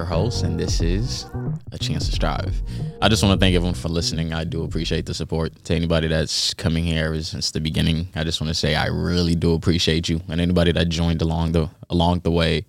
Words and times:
your 0.00 0.06
host, 0.06 0.44
and 0.44 0.58
this 0.58 0.80
is 0.80 1.26
A 1.72 1.78
Chance 1.78 2.06
to 2.06 2.12
Strive. 2.12 2.62
I 3.02 3.10
just 3.10 3.22
want 3.22 3.38
to 3.38 3.44
thank 3.44 3.54
everyone 3.54 3.74
for 3.74 3.90
listening. 3.90 4.32
I 4.32 4.44
do 4.44 4.64
appreciate 4.64 5.04
the 5.04 5.12
support. 5.12 5.62
To 5.66 5.74
anybody 5.74 6.08
that's 6.08 6.54
coming 6.54 6.84
here 6.84 7.20
since 7.20 7.50
the 7.50 7.60
beginning, 7.60 8.08
I 8.14 8.24
just 8.24 8.40
want 8.40 8.48
to 8.48 8.54
say 8.54 8.74
I 8.74 8.86
really 8.86 9.34
do 9.34 9.52
appreciate 9.52 10.08
you, 10.08 10.22
and 10.30 10.40
anybody 10.40 10.72
that 10.72 10.88
joined 10.88 11.20
along 11.20 11.52
the 11.52 11.68
along 11.90 12.20
the 12.20 12.30
way, 12.30 12.64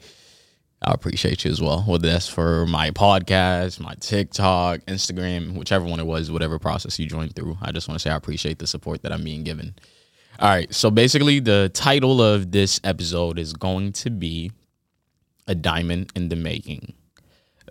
I 0.81 0.91
appreciate 0.91 1.45
you 1.45 1.51
as 1.51 1.61
well. 1.61 1.83
Whether 1.83 2.09
that's 2.09 2.27
for 2.27 2.65
my 2.65 2.91
podcast, 2.91 3.79
my 3.79 3.95
TikTok, 4.01 4.81
Instagram, 4.87 5.53
whichever 5.57 5.85
one 5.85 6.01
it 6.01 6.05
was, 6.05 6.29
whatever 6.29 6.59
process 6.59 6.99
you 6.99 7.07
joined 7.07 7.33
through, 7.33 7.57
I 7.61 7.71
just 7.71 7.87
want 7.87 7.97
to 7.97 8.03
say 8.03 8.09
I 8.09 8.17
appreciate 8.17 8.59
the 8.59 8.67
support 8.67 9.03
that 9.03 9.13
I'm 9.13 9.23
being 9.23 9.45
given. 9.45 9.73
All 10.37 10.49
right, 10.49 10.73
so 10.73 10.91
basically, 10.91 11.39
the 11.39 11.71
title 11.73 12.21
of 12.21 12.51
this 12.51 12.81
episode 12.83 13.39
is 13.39 13.53
going 13.53 13.93
to 13.93 14.09
be 14.09 14.51
a 15.47 15.55
diamond 15.55 16.11
in 16.13 16.27
the 16.27 16.35
making. 16.35 16.93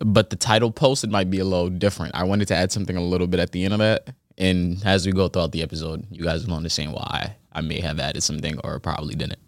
But 0.00 0.30
the 0.30 0.36
title 0.36 0.70
posted 0.70 1.10
might 1.10 1.30
be 1.30 1.38
a 1.38 1.44
little 1.44 1.68
different. 1.68 2.14
I 2.14 2.24
wanted 2.24 2.48
to 2.48 2.56
add 2.56 2.72
something 2.72 2.96
a 2.96 3.02
little 3.02 3.26
bit 3.26 3.38
at 3.38 3.52
the 3.52 3.64
end 3.64 3.74
of 3.74 3.80
that. 3.80 4.14
And 4.38 4.82
as 4.84 5.04
we 5.04 5.12
go 5.12 5.28
throughout 5.28 5.52
the 5.52 5.62
episode, 5.62 6.06
you 6.10 6.24
guys 6.24 6.46
will 6.46 6.54
understand 6.54 6.94
why 6.94 7.36
I 7.52 7.60
may 7.60 7.80
have 7.80 8.00
added 8.00 8.22
something 8.22 8.58
or 8.64 8.80
probably 8.80 9.14
didn't. 9.14 9.38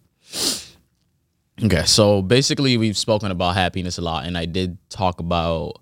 Okay, 1.62 1.84
so 1.84 2.20
basically, 2.22 2.76
we've 2.76 2.98
spoken 2.98 3.30
about 3.30 3.54
happiness 3.54 3.96
a 3.96 4.02
lot, 4.02 4.26
and 4.26 4.36
I 4.36 4.46
did 4.46 4.78
talk 4.90 5.20
about 5.20 5.78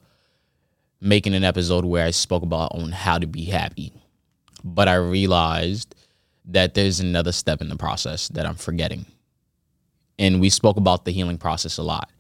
making 1.00 1.34
an 1.34 1.42
episode 1.42 1.84
where 1.84 2.04
I 2.04 2.10
spoke 2.10 2.42
about 2.42 2.74
on 2.74 2.92
how 2.92 3.18
to 3.18 3.26
be 3.26 3.44
happy. 3.44 3.92
But 4.62 4.88
I 4.88 4.94
realized 4.96 5.94
that 6.46 6.74
there's 6.74 7.00
another 7.00 7.32
step 7.32 7.60
in 7.60 7.68
the 7.68 7.76
process 7.76 8.28
that 8.28 8.46
I'm 8.46 8.56
forgetting. 8.56 9.06
And 10.18 10.40
we 10.40 10.50
spoke 10.50 10.76
about 10.76 11.04
the 11.04 11.12
healing 11.12 11.38
process 11.38 11.78
a 11.78 11.82
lot 11.82 12.10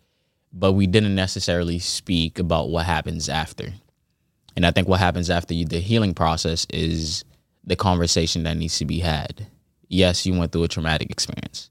but 0.52 0.72
we 0.72 0.86
didn't 0.86 1.14
necessarily 1.14 1.78
speak 1.78 2.38
about 2.38 2.70
what 2.70 2.86
happens 2.86 3.28
after. 3.28 3.72
And 4.56 4.66
I 4.66 4.70
think 4.72 4.88
what 4.88 5.00
happens 5.00 5.30
after 5.30 5.54
you, 5.54 5.64
the 5.64 5.80
healing 5.80 6.14
process 6.14 6.66
is 6.70 7.24
the 7.64 7.76
conversation 7.76 8.42
that 8.44 8.56
needs 8.56 8.78
to 8.78 8.84
be 8.84 9.00
had. 9.00 9.46
Yes, 9.88 10.26
you 10.26 10.38
went 10.38 10.52
through 10.52 10.64
a 10.64 10.68
traumatic 10.68 11.10
experience. 11.10 11.70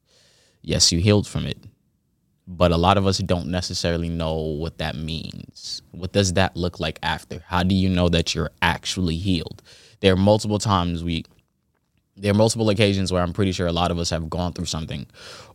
Yes, 0.62 0.92
you 0.92 1.00
healed 1.00 1.28
from 1.28 1.46
it. 1.46 1.58
But 2.48 2.72
a 2.72 2.78
lot 2.78 2.98
of 2.98 3.06
us 3.06 3.20
don't 3.20 3.48
necessarily 3.48 4.10
know 4.10 4.36
what 4.36 4.80
that 4.80 4.96
means. 4.96 5.82
What 5.92 6.14
does 6.14 6.34
that 6.34 6.58
look 6.58 6.80
like 6.80 6.98
after? 7.04 7.44
How 7.46 7.64
do 7.64 7.76
you 7.76 7.90
know 7.90 8.10
that 8.10 8.34
you're 8.34 8.50
actually 8.62 9.18
healed? 9.18 9.62
There 10.00 10.14
are 10.14 10.18
multiple 10.18 10.58
times 10.58 11.04
we 11.04 11.26
there 12.20 12.32
are 12.32 12.36
multiple 12.36 12.70
occasions 12.70 13.12
where 13.12 13.22
I'm 13.22 13.34
pretty 13.34 13.52
sure 13.52 13.68
a 13.68 13.72
lot 13.72 13.92
of 13.92 14.00
us 14.00 14.10
have 14.10 14.30
gone 14.30 14.54
through 14.54 14.66
something, 14.66 15.08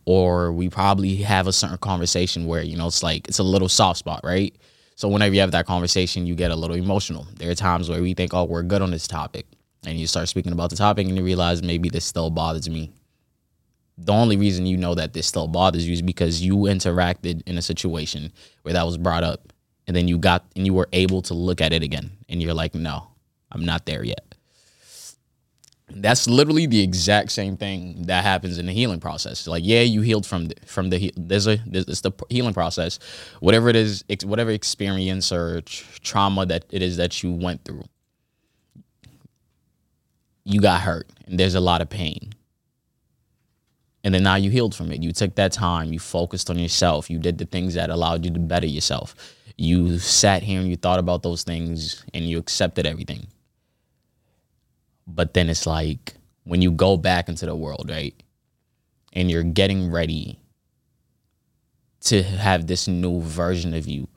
or 0.05 0.51
we 0.51 0.69
probably 0.69 1.15
have 1.17 1.47
a 1.47 1.53
certain 1.53 1.77
conversation 1.77 2.47
where, 2.47 2.63
you 2.63 2.75
know, 2.75 2.87
it's 2.87 3.03
like 3.03 3.27
it's 3.27 3.39
a 3.39 3.43
little 3.43 3.69
soft 3.69 3.99
spot, 3.99 4.21
right? 4.23 4.55
So 4.95 5.07
whenever 5.09 5.35
you 5.35 5.41
have 5.41 5.51
that 5.51 5.65
conversation, 5.65 6.25
you 6.25 6.35
get 6.35 6.51
a 6.51 6.55
little 6.55 6.75
emotional. 6.75 7.27
There 7.35 7.51
are 7.51 7.55
times 7.55 7.89
where 7.89 8.01
we 8.01 8.13
think, 8.13 8.33
oh, 8.33 8.45
we're 8.45 8.63
good 8.63 8.81
on 8.81 8.91
this 8.91 9.07
topic. 9.07 9.45
And 9.85 9.99
you 9.99 10.07
start 10.07 10.29
speaking 10.29 10.53
about 10.53 10.69
the 10.69 10.75
topic 10.75 11.07
and 11.07 11.17
you 11.17 11.23
realize 11.23 11.61
maybe 11.61 11.89
this 11.89 12.05
still 12.05 12.29
bothers 12.29 12.69
me. 12.69 12.91
The 13.97 14.13
only 14.13 14.37
reason 14.37 14.65
you 14.65 14.77
know 14.77 14.95
that 14.95 15.13
this 15.13 15.27
still 15.27 15.47
bothers 15.47 15.87
you 15.87 15.93
is 15.93 16.01
because 16.01 16.41
you 16.41 16.55
interacted 16.55 17.43
in 17.45 17.57
a 17.57 17.61
situation 17.61 18.31
where 18.63 18.73
that 18.73 18.85
was 18.85 18.97
brought 18.97 19.23
up. 19.23 19.53
And 19.87 19.95
then 19.95 20.07
you 20.07 20.17
got 20.17 20.45
and 20.55 20.65
you 20.65 20.73
were 20.73 20.89
able 20.93 21.21
to 21.23 21.33
look 21.33 21.61
at 21.61 21.71
it 21.71 21.83
again. 21.83 22.11
And 22.27 22.41
you're 22.41 22.55
like, 22.55 22.73
no, 22.73 23.07
I'm 23.51 23.65
not 23.65 23.85
there 23.85 24.03
yet. 24.03 24.34
That's 25.87 26.27
literally 26.27 26.65
the 26.65 26.81
exact 26.81 27.31
same 27.31 27.57
thing 27.57 28.03
that 28.07 28.23
happens 28.23 28.57
in 28.57 28.65
the 28.65 28.73
healing 28.73 28.99
process. 28.99 29.45
Like, 29.45 29.63
yeah, 29.63 29.81
you 29.81 30.01
healed 30.01 30.25
from 30.25 30.47
the, 30.47 30.55
from 30.65 30.89
the 30.89 31.13
there's 31.15 31.47
a 31.47 31.57
there's 31.65 32.01
the 32.01 32.11
healing 32.29 32.55
process, 32.55 32.97
whatever 33.39 33.69
it 33.69 33.75
is, 33.75 34.03
whatever 34.23 34.49
experience 34.49 35.31
or 35.31 35.61
trauma 35.61 36.45
that 36.47 36.65
it 36.71 36.81
is 36.81 36.97
that 36.97 37.21
you 37.21 37.31
went 37.31 37.63
through. 37.65 37.83
You 40.43 40.59
got 40.59 40.81
hurt, 40.81 41.07
and 41.27 41.39
there's 41.39 41.55
a 41.55 41.59
lot 41.59 41.81
of 41.81 41.89
pain. 41.89 42.33
And 44.03 44.13
then 44.13 44.23
now 44.23 44.35
you 44.35 44.51
healed 44.51 44.75
from 44.75 44.91
it. 44.91 45.01
You 45.01 45.11
took 45.11 45.35
that 45.35 45.51
time, 45.51 45.91
you 45.91 45.99
focused 45.99 46.49
on 46.49 46.59
yourself, 46.59 47.09
you 47.09 47.17
did 47.19 47.37
the 47.39 47.45
things 47.45 47.73
that 47.75 47.89
allowed 47.89 48.25
you 48.25 48.31
to 48.31 48.39
better 48.39 48.67
yourself. 48.67 49.15
You 49.57 49.97
sat 49.99 50.43
here 50.43 50.59
and 50.59 50.69
you 50.69 50.75
thought 50.75 50.99
about 50.99 51.23
those 51.23 51.43
things, 51.43 52.03
and 52.13 52.25
you 52.25 52.39
accepted 52.39 52.87
everything 52.87 53.27
but 55.07 55.33
then 55.33 55.49
it's 55.49 55.67
like 55.67 56.15
when 56.43 56.61
you 56.61 56.71
go 56.71 56.97
back 56.97 57.29
into 57.29 57.45
the 57.45 57.55
world, 57.55 57.89
right? 57.89 58.15
And 59.13 59.29
you're 59.29 59.43
getting 59.43 59.91
ready 59.91 60.39
to 62.01 62.21
have 62.23 62.67
this 62.67 62.87
new 62.87 63.21
version 63.21 63.73
of 63.73 63.87
you 63.87 64.07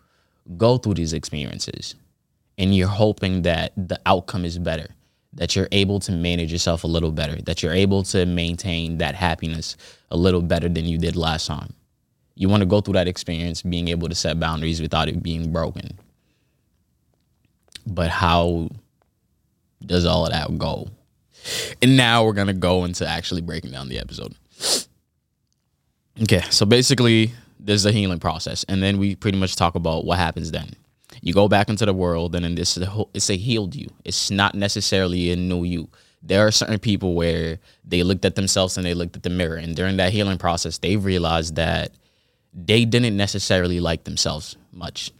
go 0.56 0.78
through 0.78 0.94
these 0.94 1.12
experiences. 1.12 1.94
And 2.56 2.74
you're 2.74 2.88
hoping 2.88 3.42
that 3.42 3.72
the 3.76 4.00
outcome 4.04 4.44
is 4.44 4.58
better, 4.58 4.88
that 5.34 5.54
you're 5.54 5.68
able 5.70 6.00
to 6.00 6.12
manage 6.12 6.50
yourself 6.50 6.82
a 6.84 6.88
little 6.88 7.12
better, 7.12 7.40
that 7.42 7.62
you're 7.62 7.72
able 7.72 8.02
to 8.04 8.26
maintain 8.26 8.98
that 8.98 9.14
happiness 9.14 9.76
a 10.10 10.16
little 10.16 10.42
better 10.42 10.68
than 10.68 10.84
you 10.84 10.98
did 10.98 11.14
last 11.14 11.46
time. 11.46 11.72
You 12.34 12.48
want 12.48 12.62
to 12.62 12.66
go 12.66 12.80
through 12.80 12.94
that 12.94 13.08
experience 13.08 13.62
being 13.62 13.88
able 13.88 14.08
to 14.08 14.14
set 14.14 14.40
boundaries 14.40 14.82
without 14.82 15.08
it 15.08 15.22
being 15.22 15.52
broken. 15.52 15.98
But 17.86 18.10
how 18.10 18.70
does 19.84 20.04
all 20.04 20.26
of 20.26 20.32
that 20.32 20.56
go? 20.58 20.88
And 21.82 21.96
now 21.96 22.24
we're 22.24 22.32
gonna 22.32 22.52
go 22.52 22.84
into 22.84 23.06
actually 23.06 23.40
breaking 23.40 23.70
down 23.70 23.88
the 23.88 23.98
episode. 23.98 24.34
Okay, 26.22 26.42
so 26.50 26.66
basically, 26.66 27.32
there's 27.60 27.86
a 27.86 27.92
healing 27.92 28.18
process, 28.18 28.64
and 28.68 28.82
then 28.82 28.98
we 28.98 29.14
pretty 29.14 29.38
much 29.38 29.56
talk 29.56 29.74
about 29.74 30.04
what 30.04 30.18
happens 30.18 30.50
then. 30.50 30.70
You 31.22 31.32
go 31.32 31.48
back 31.48 31.68
into 31.68 31.86
the 31.86 31.94
world, 31.94 32.34
and 32.34 32.44
then 32.44 32.54
this 32.54 32.76
it's 33.14 33.30
a 33.30 33.36
healed 33.36 33.74
you. 33.74 33.88
It's 34.04 34.30
not 34.30 34.54
necessarily 34.54 35.30
a 35.30 35.36
new 35.36 35.64
you. 35.64 35.88
There 36.22 36.46
are 36.46 36.50
certain 36.50 36.78
people 36.78 37.14
where 37.14 37.58
they 37.84 38.02
looked 38.02 38.24
at 38.24 38.34
themselves 38.34 38.76
and 38.76 38.84
they 38.84 38.94
looked 38.94 39.16
at 39.16 39.22
the 39.22 39.30
mirror, 39.30 39.56
and 39.56 39.76
during 39.76 39.96
that 39.98 40.12
healing 40.12 40.38
process, 40.38 40.78
they 40.78 40.96
realized 40.96 41.56
that 41.56 41.92
they 42.52 42.84
didn't 42.84 43.16
necessarily 43.16 43.78
like 43.78 44.04
themselves 44.04 44.56
much 44.72 45.12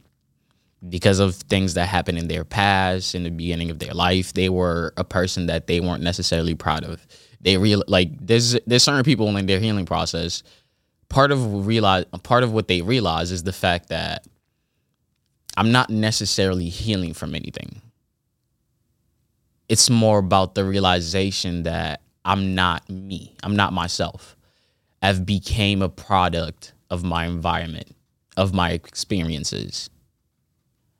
because 0.87 1.19
of 1.19 1.35
things 1.35 1.75
that 1.75 1.89
happened 1.89 2.19
in 2.19 2.29
their 2.29 2.45
past 2.45 3.15
in 3.15 3.25
the 3.25 3.31
beginning 3.31 3.71
of 3.71 3.79
their 3.79 3.95
life 3.95 4.33
they 4.33 4.49
were 4.49 4.93
a 4.97 5.05
person 5.05 5.47
that 5.47 5.67
they 5.67 5.81
weren't 5.81 6.03
necessarily 6.03 6.55
proud 6.55 6.85
of. 6.85 7.05
They 7.41 7.57
real 7.57 7.83
like 7.89 8.11
there's 8.21 8.57
there's 8.67 8.83
certain 8.83 9.05
people 9.05 9.37
in 9.37 9.47
their 9.47 9.61
healing 9.61 9.87
process. 9.87 10.43
Part 11.09 11.33
of 11.33 11.67
realize 11.67 12.05
part 12.23 12.43
of 12.43 12.53
what 12.53 12.69
they 12.69 12.83
realize 12.83 13.33
is 13.33 13.43
the 13.43 13.53
fact 13.53 13.89
that 13.89 14.27
i'm 15.57 15.73
not 15.73 15.91
necessarily 15.91 16.69
healing 16.69 17.15
from 17.15 17.35
anything. 17.35 17.81
It's 19.69 19.91
more 19.91 20.19
about 20.19 20.55
the 20.55 20.65
realization 20.65 21.65
that 21.65 22.03
i'm 22.25 22.55
not 22.55 22.89
me. 22.89 23.35
I'm 23.43 23.57
not 23.57 23.73
myself. 23.73 24.37
I've 25.03 25.25
became 25.25 25.81
a 25.83 25.89
product 25.89 26.73
of 26.91 27.05
my 27.05 27.27
environment 27.27 27.95
of 28.37 28.55
my 28.55 28.71
experiences 28.71 29.91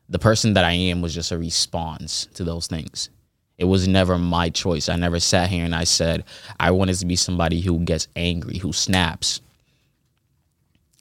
the 0.09 0.19
person 0.19 0.55
that 0.55 0.65
I 0.65 0.73
am 0.73 1.03
was 1.03 1.15
just 1.15 1.33
a 1.33 1.39
response 1.39 2.27
to 2.35 2.45
those 2.45 2.67
things. 2.67 3.11
It 3.59 3.65
was 3.65 3.89
never 3.89 4.17
my 4.17 4.51
choice. 4.51 4.89
I 4.89 4.97
never 4.97 5.19
sat 5.21 5.51
here 5.51 5.65
and 5.65 5.75
I 5.75 5.85
said, 5.85 6.25
I 6.61 6.71
wanted 6.71 6.95
to 6.97 7.07
be 7.07 7.17
somebody 7.17 7.61
who 7.61 7.81
gets 7.81 8.07
angry, 8.15 8.59
who 8.59 8.73
snaps. 8.73 9.41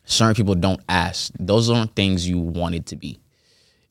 Certain 0.06 0.34
people 0.34 0.56
don't 0.56 0.82
ask. 0.90 1.32
Those 1.40 1.70
aren't 1.70 1.96
things 1.96 2.28
you 2.28 2.40
wanted 2.40 2.88
to 2.88 2.96
be. 2.96 3.20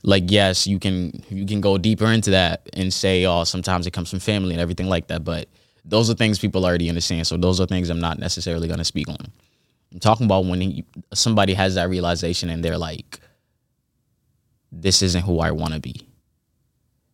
Like, 0.03 0.25
yes, 0.27 0.67
you 0.67 0.79
can 0.79 1.23
you 1.31 1.47
can 1.47 1.61
go 1.61 1.79
deeper 1.79 2.07
into 2.07 2.31
that 2.31 2.69
and 2.75 2.93
say, 2.93 3.25
oh, 3.25 3.45
sometimes 3.45 3.87
it 3.87 3.93
comes 3.93 4.11
from 4.11 4.19
family 4.19 4.53
and 4.53 4.61
everything 4.61 4.89
like 4.89 5.09
that. 5.09 5.25
But 5.25 5.49
those 5.85 6.11
are 6.11 6.15
things 6.15 6.39
people 6.39 6.65
already 6.65 6.89
understand. 6.89 7.27
So 7.27 7.37
those 7.37 7.61
are 7.61 7.67
things 7.67 7.89
I'm 7.89 8.01
not 8.01 8.19
necessarily 8.19 8.69
gonna 8.69 8.85
speak 8.85 9.09
on. 9.09 9.33
I'm 9.93 10.01
talking 10.01 10.27
about 10.27 10.45
when 10.45 10.61
he, 10.61 10.85
somebody 11.15 11.55
has 11.55 11.77
that 11.77 11.89
realization 11.89 12.51
and 12.51 12.65
they're 12.65 12.79
like, 12.79 13.21
this 14.83 15.03
isn't 15.03 15.23
who 15.23 15.41
I 15.41 15.51
want 15.51 15.75
to 15.75 15.81
be. 15.81 16.07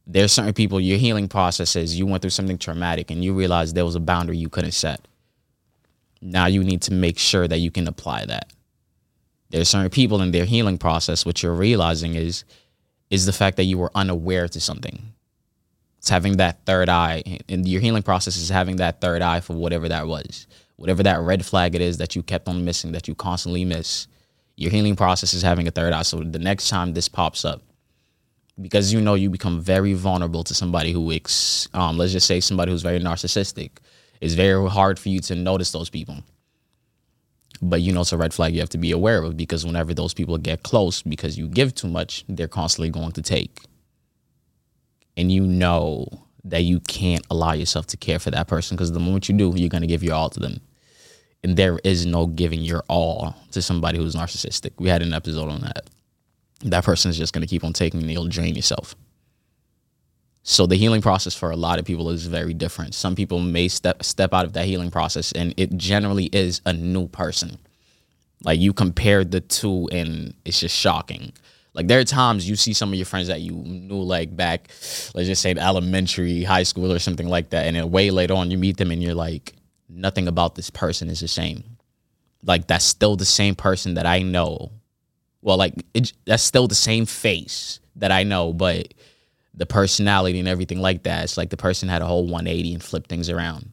There's 0.06 0.32
certain 0.32 0.52
people, 0.52 0.80
your 0.80 0.98
healing 0.98 1.28
processes, 1.28 1.98
you 1.98 2.06
went 2.06 2.22
through 2.22 2.30
something 2.30 2.58
traumatic 2.58 3.10
and 3.10 3.22
you 3.22 3.34
realized 3.34 3.74
there 3.74 3.84
was 3.84 3.94
a 3.94 4.00
boundary 4.00 4.36
you 4.36 4.48
couldn't 4.48 4.72
set. 4.72 5.06
Now 6.20 6.46
you 6.46 6.62
need 6.64 6.82
to 6.82 6.92
make 6.92 7.18
sure 7.18 7.46
that 7.46 7.58
you 7.58 7.70
can 7.70 7.86
apply 7.86 8.26
that. 8.26 8.52
There's 9.50 9.68
certain 9.68 9.90
people 9.90 10.22
in 10.22 10.32
their 10.32 10.44
healing 10.44 10.78
process, 10.78 11.26
what 11.26 11.42
you're 11.42 11.54
realizing 11.54 12.14
is 12.14 12.44
is 13.10 13.26
the 13.26 13.32
fact 13.32 13.58
that 13.58 13.64
you 13.64 13.76
were 13.76 13.90
unaware 13.94 14.48
to 14.48 14.58
something. 14.58 15.12
It's 15.98 16.08
having 16.08 16.38
that 16.38 16.64
third 16.64 16.88
eye. 16.88 17.40
And 17.46 17.68
your 17.68 17.82
healing 17.82 18.02
process 18.02 18.38
is 18.38 18.48
having 18.48 18.76
that 18.76 19.02
third 19.02 19.20
eye 19.20 19.40
for 19.40 19.52
whatever 19.52 19.86
that 19.90 20.06
was. 20.06 20.46
Whatever 20.76 21.02
that 21.02 21.20
red 21.20 21.44
flag 21.44 21.74
it 21.74 21.82
is 21.82 21.98
that 21.98 22.16
you 22.16 22.22
kept 22.22 22.48
on 22.48 22.64
missing, 22.64 22.92
that 22.92 23.06
you 23.06 23.14
constantly 23.14 23.66
miss 23.66 24.08
your 24.56 24.70
healing 24.70 24.96
process 24.96 25.34
is 25.34 25.42
having 25.42 25.68
a 25.68 25.72
third 25.72 25.92
eye. 25.92 26.02
So 26.02 26.20
the 26.20 26.38
next 26.38 26.68
time 26.68 26.94
this 26.94 27.08
pops 27.08 27.44
up, 27.44 27.62
because 28.60 28.92
you 28.92 29.00
know 29.00 29.14
you 29.14 29.30
become 29.30 29.60
very 29.60 29.94
vulnerable 29.94 30.44
to 30.44 30.54
somebody 30.54 30.92
who, 30.92 31.12
ex, 31.12 31.68
um, 31.74 31.98
let's 31.98 32.12
just 32.12 32.26
say 32.26 32.40
somebody 32.40 32.72
who's 32.72 32.82
very 32.82 33.00
narcissistic, 33.00 33.70
it's 34.20 34.34
very 34.34 34.68
hard 34.70 34.98
for 34.98 35.08
you 35.10 35.20
to 35.20 35.34
notice 35.34 35.72
those 35.72 35.90
people. 35.90 36.16
but 37.62 37.80
you 37.82 37.92
know 37.92 38.02
it's 38.02 38.12
a 38.12 38.18
red 38.18 38.34
flag 38.34 38.54
you 38.54 38.60
have 38.60 38.68
to 38.70 38.78
be 38.78 38.90
aware 38.92 39.22
of 39.22 39.36
because 39.36 39.64
whenever 39.66 39.94
those 39.94 40.14
people 40.14 40.38
get 40.38 40.62
close 40.62 41.02
because 41.02 41.38
you 41.38 41.48
give 41.48 41.74
too 41.74 41.88
much 41.88 42.24
they're 42.28 42.48
constantly 42.48 42.90
going 42.90 43.12
to 43.12 43.22
take 43.22 43.60
and 45.16 45.30
you 45.32 45.46
know 45.46 46.06
that 46.44 46.62
you 46.62 46.80
can't 46.80 47.24
allow 47.30 47.52
yourself 47.52 47.86
to 47.86 47.96
care 47.96 48.18
for 48.18 48.30
that 48.30 48.48
person 48.48 48.76
because 48.76 48.92
the 48.92 49.00
moment 49.00 49.28
you 49.28 49.36
do 49.36 49.52
you're 49.56 49.68
going 49.68 49.82
to 49.82 49.86
give 49.88 50.02
your 50.02 50.14
all 50.14 50.30
to 50.30 50.40
them 50.40 50.60
and 51.44 51.56
there 51.56 51.78
is 51.84 52.06
no 52.06 52.26
giving 52.26 52.60
your 52.60 52.84
all 52.88 53.34
to 53.50 53.60
somebody 53.62 53.98
who's 53.98 54.14
narcissistic 54.14 54.72
we 54.78 54.88
had 54.88 55.02
an 55.02 55.12
episode 55.12 55.48
on 55.48 55.60
that 55.60 55.88
that 56.62 56.84
person 56.84 57.10
is 57.10 57.18
just 57.18 57.32
going 57.32 57.42
to 57.42 57.48
keep 57.48 57.64
on 57.64 57.72
taking 57.72 58.00
and 58.00 58.10
you'll 58.10 58.28
drain 58.28 58.54
yourself 58.54 58.94
so 60.44 60.66
the 60.66 60.76
healing 60.76 61.02
process 61.02 61.34
for 61.34 61.50
a 61.50 61.56
lot 61.56 61.78
of 61.78 61.84
people 61.84 62.10
is 62.10 62.26
very 62.26 62.52
different. 62.52 62.94
Some 62.94 63.14
people 63.14 63.38
may 63.38 63.68
step 63.68 64.02
step 64.02 64.34
out 64.34 64.44
of 64.44 64.54
that 64.54 64.66
healing 64.66 64.90
process 64.90 65.32
and 65.32 65.54
it 65.56 65.76
generally 65.76 66.26
is 66.26 66.60
a 66.66 66.72
new 66.72 67.06
person. 67.06 67.58
Like 68.44 68.58
you 68.58 68.72
compare 68.72 69.24
the 69.24 69.40
two 69.40 69.88
and 69.92 70.34
it's 70.44 70.58
just 70.58 70.76
shocking. 70.76 71.32
Like 71.74 71.86
there 71.86 72.00
are 72.00 72.04
times 72.04 72.48
you 72.48 72.56
see 72.56 72.72
some 72.72 72.90
of 72.90 72.96
your 72.96 73.06
friends 73.06 73.28
that 73.28 73.40
you 73.40 73.52
knew 73.52 74.02
like 74.02 74.36
back, 74.36 74.68
let's 75.14 75.28
just 75.28 75.42
say 75.42 75.54
elementary, 75.56 76.42
high 76.42 76.64
school 76.64 76.92
or 76.92 76.98
something 76.98 77.28
like 77.28 77.50
that, 77.50 77.66
and 77.66 77.76
then 77.76 77.90
way 77.90 78.10
later 78.10 78.34
on 78.34 78.50
you 78.50 78.58
meet 78.58 78.76
them 78.76 78.90
and 78.90 79.02
you're 79.02 79.14
like, 79.14 79.54
nothing 79.94 80.28
about 80.28 80.54
this 80.54 80.70
person 80.70 81.08
is 81.08 81.20
the 81.20 81.28
same. 81.28 81.64
Like 82.44 82.66
that's 82.66 82.84
still 82.84 83.16
the 83.16 83.24
same 83.24 83.54
person 83.54 83.94
that 83.94 84.06
I 84.06 84.22
know. 84.22 84.72
Well, 85.42 85.56
like 85.56 85.74
it, 85.94 86.12
that's 86.24 86.42
still 86.42 86.68
the 86.68 86.74
same 86.74 87.06
face 87.06 87.80
that 87.96 88.12
I 88.12 88.22
know, 88.22 88.52
but 88.52 88.94
the 89.54 89.66
personality 89.66 90.38
and 90.38 90.48
everything 90.48 90.80
like 90.80 91.02
that. 91.04 91.24
It's 91.24 91.36
like 91.36 91.50
the 91.50 91.56
person 91.56 91.88
had 91.88 92.02
a 92.02 92.06
whole 92.06 92.24
180 92.24 92.74
and 92.74 92.82
flipped 92.82 93.08
things 93.08 93.28
around. 93.28 93.70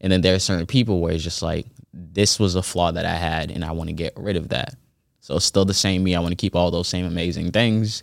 And 0.00 0.12
then 0.12 0.20
there 0.20 0.34
are 0.34 0.40
certain 0.40 0.66
people 0.66 1.00
where 1.00 1.14
it's 1.14 1.24
just 1.24 1.42
like, 1.42 1.66
this 1.92 2.38
was 2.38 2.54
a 2.54 2.62
flaw 2.62 2.92
that 2.92 3.06
I 3.06 3.14
had 3.14 3.50
and 3.50 3.64
I 3.64 3.72
want 3.72 3.88
to 3.88 3.94
get 3.94 4.12
rid 4.16 4.36
of 4.36 4.48
that. 4.48 4.74
So 5.20 5.36
it's 5.36 5.44
still 5.46 5.64
the 5.64 5.72
same 5.72 6.04
me. 6.04 6.14
I 6.14 6.20
want 6.20 6.32
to 6.32 6.36
keep 6.36 6.54
all 6.54 6.70
those 6.70 6.88
same 6.88 7.06
amazing 7.06 7.52
things. 7.52 8.02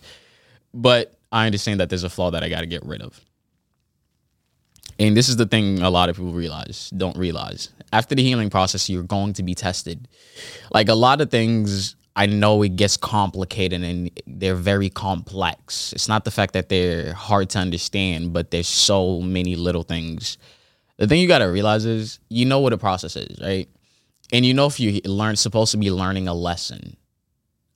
But 0.74 1.14
I 1.30 1.46
understand 1.46 1.78
that 1.80 1.88
there's 1.88 2.02
a 2.02 2.10
flaw 2.10 2.30
that 2.32 2.42
I 2.42 2.48
got 2.48 2.62
to 2.62 2.66
get 2.66 2.84
rid 2.84 3.02
of. 3.02 3.20
And 4.98 5.16
this 5.16 5.28
is 5.28 5.36
the 5.36 5.46
thing 5.46 5.80
a 5.80 5.90
lot 5.90 6.08
of 6.08 6.16
people 6.16 6.32
realize, 6.32 6.90
don't 6.96 7.16
realize. 7.16 7.70
After 7.92 8.14
the 8.14 8.22
healing 8.22 8.50
process, 8.50 8.88
you're 8.88 9.02
going 9.02 9.32
to 9.34 9.42
be 9.42 9.54
tested. 9.54 10.08
Like 10.72 10.88
a 10.88 10.94
lot 10.94 11.20
of 11.20 11.30
things 11.30 11.96
I 12.14 12.26
know 12.26 12.62
it 12.62 12.76
gets 12.76 12.96
complicated 12.96 13.82
and 13.82 14.10
they're 14.26 14.54
very 14.54 14.90
complex. 14.90 15.92
It's 15.94 16.08
not 16.08 16.24
the 16.24 16.30
fact 16.30 16.52
that 16.52 16.68
they're 16.68 17.14
hard 17.14 17.50
to 17.50 17.58
understand, 17.58 18.32
but 18.32 18.50
there's 18.50 18.68
so 18.68 19.20
many 19.20 19.56
little 19.56 19.82
things. 19.82 20.36
The 20.98 21.06
thing 21.06 21.20
you 21.20 21.28
got 21.28 21.38
to 21.38 21.46
realize 21.46 21.86
is 21.86 22.20
you 22.28 22.44
know 22.44 22.60
what 22.60 22.74
a 22.74 22.78
process 22.78 23.16
is, 23.16 23.40
right? 23.40 23.68
And 24.32 24.44
you 24.44 24.52
know 24.52 24.66
if 24.66 24.78
you 24.78 25.00
learn 25.04 25.36
supposed 25.36 25.72
to 25.72 25.78
be 25.78 25.90
learning 25.90 26.28
a 26.28 26.34
lesson. 26.34 26.96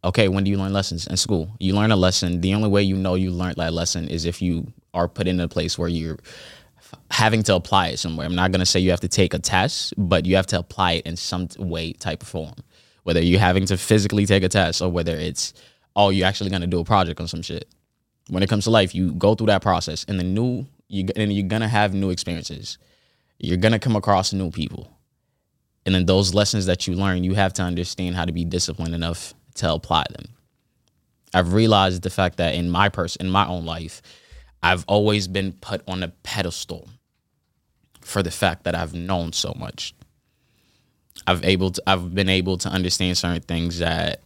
Okay, 0.04 0.28
when 0.28 0.44
do 0.44 0.50
you 0.50 0.58
learn 0.58 0.72
lessons 0.72 1.06
in 1.06 1.16
school? 1.16 1.50
You 1.58 1.74
learn 1.74 1.90
a 1.90 1.96
lesson. 1.96 2.40
The 2.40 2.54
only 2.54 2.68
way 2.68 2.82
you 2.82 2.96
know 2.96 3.14
you 3.14 3.30
learned 3.30 3.56
that 3.56 3.72
lesson 3.72 4.08
is 4.08 4.24
if 4.24 4.40
you 4.40 4.72
are 4.94 5.08
put 5.08 5.26
in 5.26 5.40
a 5.40 5.48
place 5.48 5.78
where 5.78 5.88
you're 5.88 6.18
having 7.10 7.42
to 7.44 7.54
apply 7.54 7.88
it 7.88 7.98
somewhere. 7.98 8.26
I'm 8.26 8.34
not 8.34 8.52
going 8.52 8.60
to 8.60 8.66
say 8.66 8.80
you 8.80 8.90
have 8.90 9.00
to 9.00 9.08
take 9.08 9.34
a 9.34 9.38
test, 9.38 9.94
but 9.96 10.26
you 10.26 10.36
have 10.36 10.46
to 10.48 10.58
apply 10.58 10.92
it 10.92 11.06
in 11.06 11.16
some 11.16 11.48
way, 11.58 11.92
type 11.92 12.22
of 12.22 12.28
form. 12.28 12.54
Whether 13.04 13.22
you're 13.22 13.40
having 13.40 13.66
to 13.66 13.76
physically 13.76 14.26
take 14.26 14.42
a 14.42 14.48
test 14.48 14.82
or 14.82 14.90
whether 14.90 15.14
it's 15.14 15.52
oh 15.94 16.10
you're 16.10 16.26
actually 16.26 16.50
going 16.50 16.62
to 16.62 16.66
do 16.66 16.80
a 16.80 16.84
project 16.84 17.20
on 17.20 17.28
some 17.28 17.42
shit. 17.42 17.68
When 18.28 18.42
it 18.42 18.48
comes 18.48 18.64
to 18.64 18.70
life 18.70 18.94
you 18.94 19.12
go 19.12 19.34
through 19.34 19.46
that 19.46 19.62
process 19.62 20.04
and 20.08 20.18
the 20.18 20.24
new 20.24 20.66
you 20.88 21.06
and 21.14 21.32
you're 21.32 21.46
going 21.46 21.62
to 21.62 21.68
have 21.68 21.94
new 21.94 22.10
experiences. 22.10 22.78
You're 23.38 23.58
going 23.58 23.72
to 23.72 23.78
come 23.78 23.96
across 23.96 24.32
new 24.32 24.50
people. 24.50 24.90
And 25.84 25.94
then 25.94 26.06
those 26.06 26.34
lessons 26.34 26.66
that 26.66 26.86
you 26.86 26.94
learn 26.94 27.22
you 27.22 27.34
have 27.34 27.52
to 27.54 27.62
understand 27.62 28.16
how 28.16 28.24
to 28.24 28.32
be 28.32 28.44
disciplined 28.44 28.94
enough 28.94 29.34
to 29.56 29.72
apply 29.72 30.04
them. 30.10 30.26
I've 31.32 31.52
realized 31.52 32.02
the 32.02 32.10
fact 32.10 32.38
that 32.38 32.54
in 32.54 32.70
my 32.70 32.88
person 32.88 33.24
in 33.24 33.30
my 33.30 33.46
own 33.46 33.64
life 33.64 34.02
i've 34.62 34.84
always 34.88 35.28
been 35.28 35.52
put 35.52 35.82
on 35.88 36.02
a 36.02 36.08
pedestal 36.08 36.88
for 38.00 38.22
the 38.22 38.30
fact 38.30 38.64
that 38.64 38.74
i've 38.74 38.94
known 38.94 39.32
so 39.32 39.54
much 39.58 39.94
I've 41.26 41.44
able 41.44 41.70
to 41.70 41.82
I've 41.86 42.14
been 42.14 42.28
able 42.28 42.56
to 42.58 42.68
understand 42.68 43.18
certain 43.18 43.42
things 43.42 43.78
that 43.78 44.20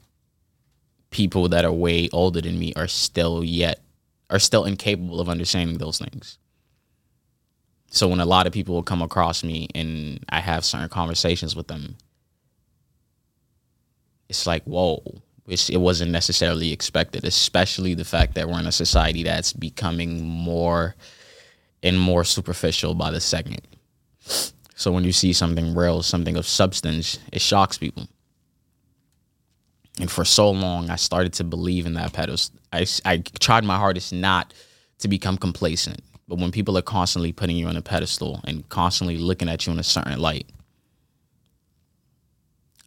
people 1.10 1.48
that 1.48 1.64
are 1.64 1.72
way 1.72 2.08
older 2.12 2.40
than 2.40 2.58
me 2.58 2.72
are 2.76 2.88
still 2.88 3.42
yet 3.44 3.80
are 4.28 4.38
still 4.38 4.64
incapable 4.64 5.20
of 5.20 5.28
understanding 5.28 5.78
those 5.78 5.98
things. 5.98 6.38
So 7.90 8.06
when 8.06 8.20
a 8.20 8.26
lot 8.26 8.46
of 8.46 8.52
people 8.52 8.74
will 8.76 8.84
come 8.84 9.02
across 9.02 9.42
me 9.42 9.68
and 9.74 10.24
I 10.28 10.40
have 10.40 10.64
certain 10.64 10.88
conversations 10.88 11.56
with 11.56 11.66
them, 11.66 11.96
it's 14.28 14.46
like, 14.46 14.62
whoa, 14.62 15.02
it 15.50 15.80
wasn't 15.80 16.10
necessarily 16.10 16.72
expected, 16.72 17.24
especially 17.24 17.94
the 17.94 18.04
fact 18.04 18.34
that 18.34 18.48
we're 18.48 18.60
in 18.60 18.66
a 18.66 18.72
society 18.72 19.22
that's 19.22 19.52
becoming 19.52 20.22
more 20.22 20.94
and 21.82 21.98
more 21.98 22.24
superficial 22.24 22.94
by 22.94 23.10
the 23.10 23.20
second. 23.20 23.60
So 24.74 24.92
when 24.92 25.04
you 25.04 25.12
see 25.12 25.32
something 25.32 25.74
real, 25.74 26.02
something 26.02 26.36
of 26.36 26.46
substance, 26.46 27.18
it 27.32 27.40
shocks 27.40 27.78
people. 27.78 28.08
And 29.98 30.10
for 30.10 30.24
so 30.24 30.50
long, 30.50 30.88
I 30.88 30.96
started 30.96 31.32
to 31.34 31.44
believe 31.44 31.84
in 31.84 31.94
that 31.94 32.12
pedestal. 32.12 32.58
I, 32.72 32.86
I 33.04 33.18
tried 33.18 33.64
my 33.64 33.76
hardest 33.76 34.12
not 34.12 34.54
to 35.00 35.08
become 35.08 35.36
complacent. 35.36 36.00
But 36.28 36.38
when 36.38 36.52
people 36.52 36.78
are 36.78 36.82
constantly 36.82 37.32
putting 37.32 37.56
you 37.56 37.66
on 37.66 37.76
a 37.76 37.82
pedestal 37.82 38.40
and 38.44 38.66
constantly 38.68 39.18
looking 39.18 39.48
at 39.48 39.66
you 39.66 39.72
in 39.72 39.80
a 39.80 39.82
certain 39.82 40.18
light, 40.18 40.46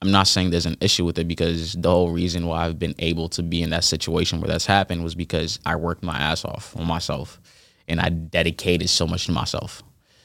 I'm 0.03 0.11
not 0.11 0.27
saying 0.27 0.49
there's 0.49 0.65
an 0.65 0.75
issue 0.81 1.05
with 1.05 1.17
it 1.17 1.29
because 1.29 1.75
the 1.75 1.89
whole 1.89 2.11
reason 2.11 2.45
why 2.45 2.65
I've 2.65 2.77
been 2.77 2.93
able 2.99 3.29
to 3.29 3.41
be 3.41 3.63
in 3.63 3.69
that 3.69 3.85
situation 3.85 4.41
where 4.41 4.49
that's 4.49 4.65
happened 4.65 5.01
was 5.01 5.15
because 5.15 5.59
I 5.65 5.77
worked 5.77 6.03
my 6.03 6.17
ass 6.17 6.43
off 6.43 6.75
on 6.75 6.85
myself 6.85 7.39
and 7.87 8.01
I 8.01 8.09
dedicated 8.09 8.89
so 8.89 9.07
much 9.07 9.27
to 9.27 9.31
myself. 9.31 9.81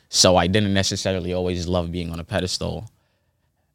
So 0.08 0.34
I 0.34 0.48
didn't 0.48 0.74
necessarily 0.74 1.32
always 1.32 1.68
love 1.68 1.92
being 1.92 2.10
on 2.10 2.18
a 2.18 2.24
pedestal. 2.24 2.90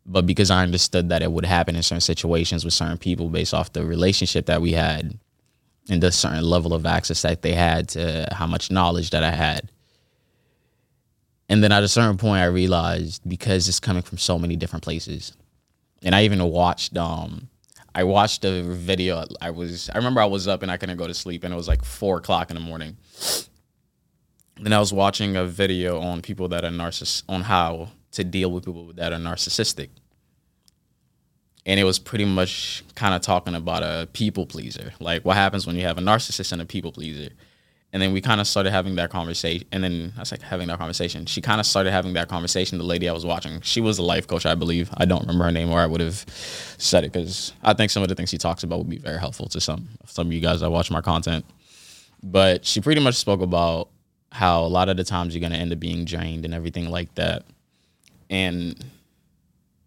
But 0.06 0.26
because 0.26 0.52
I 0.52 0.64
understood 0.64 1.08
that 1.08 1.24
it 1.24 1.32
would 1.32 1.46
happen 1.46 1.78
in 1.78 1.84
certain 1.84 2.02
situations 2.02 2.66
with 2.66 2.74
certain 2.74 2.98
people 2.98 3.30
based 3.30 3.54
off 3.54 3.72
the 3.72 3.86
relationship 3.86 4.48
that 4.48 4.62
we 4.62 4.74
had 4.74 5.18
and 5.90 6.04
the 6.04 6.12
certain 6.12 6.44
level 6.44 6.74
of 6.74 6.86
access 6.86 7.22
that 7.22 7.44
they 7.44 7.54
had 7.54 7.88
to 7.90 8.28
how 8.34 8.46
much 8.46 8.70
knowledge 8.70 9.12
that 9.12 9.24
I 9.24 9.32
had. 9.32 9.72
And 11.48 11.64
then 11.64 11.72
at 11.72 11.82
a 11.82 11.88
certain 11.88 12.18
point 12.18 12.42
I 12.42 12.48
realized 12.48 13.22
because 13.26 13.70
it's 13.70 13.80
coming 13.80 14.04
from 14.04 14.18
so 14.18 14.38
many 14.38 14.58
different 14.58 14.84
places. 14.84 15.32
And 16.04 16.14
I 16.14 16.24
even 16.24 16.44
watched 16.44 16.98
um 16.98 17.50
I 17.96 18.04
watched 18.04 18.44
a 18.44 18.64
video. 18.64 19.26
I 19.42 19.52
was 19.52 19.90
I 19.90 19.98
remember 19.98 20.22
I 20.22 20.26
was 20.26 20.48
up 20.48 20.64
and 20.64 20.72
I 20.72 20.78
couldn't 20.78 20.98
go 20.98 21.08
to 21.08 21.14
sleep 21.14 21.44
and 21.44 21.54
it 21.54 21.58
was 21.58 21.68
like 21.68 21.84
four 21.84 22.18
o'clock 22.18 22.50
in 22.50 22.56
the 22.56 22.62
morning 22.62 22.98
then 24.62 24.74
I 24.74 24.80
was 24.80 24.94
watching 24.94 25.36
a 25.36 25.46
video 25.46 26.00
on 26.00 26.22
people 26.22 26.48
that 26.50 26.64
are 26.64 26.70
narciss 26.70 27.24
on 27.28 27.42
how 27.42 27.90
to 28.12 28.24
deal 28.24 28.52
with 28.52 28.66
people 28.66 28.94
that 28.94 29.12
are 29.12 29.20
narcissistic. 29.20 29.90
And 31.66 31.80
it 31.80 31.86
was 31.86 31.98
pretty 31.98 32.26
much 32.26 32.84
kind 32.94 33.16
of 33.16 33.22
talking 33.22 33.56
about 33.56 33.84
a 33.84 34.08
people 34.14 34.46
pleaser. 34.46 34.94
Like 35.00 35.26
what 35.26 35.36
happens 35.36 35.66
when 35.66 35.76
you 35.76 35.84
have 35.84 35.98
a 35.98 36.02
narcissist 36.02 36.52
and 36.52 36.62
a 36.62 36.66
people 36.66 36.92
pleaser. 36.92 37.30
And 37.94 38.02
then 38.02 38.12
we 38.12 38.22
kind 38.22 38.42
of 38.42 38.48
started 38.48 38.72
having 38.72 38.96
that 38.96 39.12
conversation. 39.12 39.68
And 39.72 39.84
then 39.84 40.14
I 40.18 40.22
was 40.22 40.32
like 40.32 40.42
having 40.42 40.68
that 40.68 40.80
conversation. 40.80 41.28
She 41.28 41.42
kind 41.42 41.60
of 41.60 41.66
started 41.68 41.92
having 41.92 42.14
that 42.14 42.28
conversation. 42.28 42.80
The 42.80 42.84
lady 42.84 43.08
I 43.08 43.14
was 43.14 43.24
watching, 43.24 43.62
she 43.62 43.82
was 43.82 44.00
a 44.00 44.04
life 44.04 44.26
coach, 44.26 44.48
I 44.48 44.56
believe. 44.56 44.90
I 44.98 45.06
don't 45.06 45.22
remember 45.22 45.44
her 45.44 45.52
name, 45.52 45.70
or 45.70 45.80
I 45.80 45.86
would 45.86 46.02
have 46.02 46.26
said 46.80 47.04
it 47.04 47.14
because 47.14 47.54
I 47.62 47.74
think 47.74 47.92
some 47.92 48.02
of 48.02 48.10
the 48.10 48.16
things 48.16 48.32
she 48.32 48.40
talks 48.40 48.64
about 48.64 48.80
would 48.80 48.90
be 48.90 48.98
very 48.98 49.20
helpful 49.20 49.48
to 49.50 49.62
some 49.62 49.88
some 50.08 50.28
of 50.28 50.34
you 50.34 50.40
guys 50.40 50.62
that 50.62 50.72
watch 50.72 50.90
my 50.90 51.02
content. 51.02 51.46
But 52.24 52.66
she 52.66 52.82
pretty 52.82 53.02
much 53.02 53.16
spoke 53.16 53.42
about 53.42 53.90
how 54.32 54.64
a 54.64 54.68
lot 54.68 54.90
of 54.90 54.98
the 54.98 55.04
times 55.04 55.36
you're 55.36 55.42
to 55.52 55.58
end 55.58 55.72
up 55.72 55.80
being 55.80 56.06
drained 56.06 56.46
and 56.46 56.54
everything 56.54 56.90
like 56.90 57.14
that. 57.16 57.46
And 58.32 58.84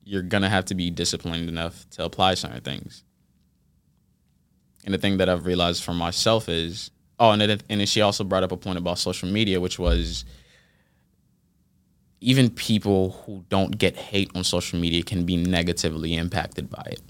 you're 0.05 0.23
to 0.43 0.49
have 0.49 0.67
to 0.67 0.77
be 0.77 0.91
disciplined 0.91 1.49
enough 1.49 1.85
to 1.91 2.05
apply 2.05 2.35
certain 2.35 2.61
things. 2.61 3.03
And 4.85 4.95
the 4.95 4.99
thing 4.99 5.17
that 5.17 5.29
I've 5.29 5.47
realized 5.47 5.83
for 5.83 5.93
myself 5.93 6.49
is, 6.49 6.93
oh, 7.19 7.31
and 7.31 7.41
then, 7.41 7.51
and 7.69 7.81
then 7.81 7.87
she 7.87 8.01
also 8.01 8.25
brought 8.25 8.43
up 8.43 8.53
a 8.53 8.57
point 8.57 8.79
about 8.79 8.99
social 8.99 9.29
media, 9.29 9.61
which 9.61 9.79
was 9.79 10.25
even 12.21 12.51
people 12.51 13.11
who 13.25 13.45
don't 13.49 13.79
get 13.79 13.97
hate 13.97 14.31
on 14.35 14.45
social 14.45 14.79
media 14.79 15.03
can 15.03 15.25
be 15.25 15.37
negatively 15.37 16.15
impacted 16.15 16.71
by 16.71 16.83
it. 16.87 17.01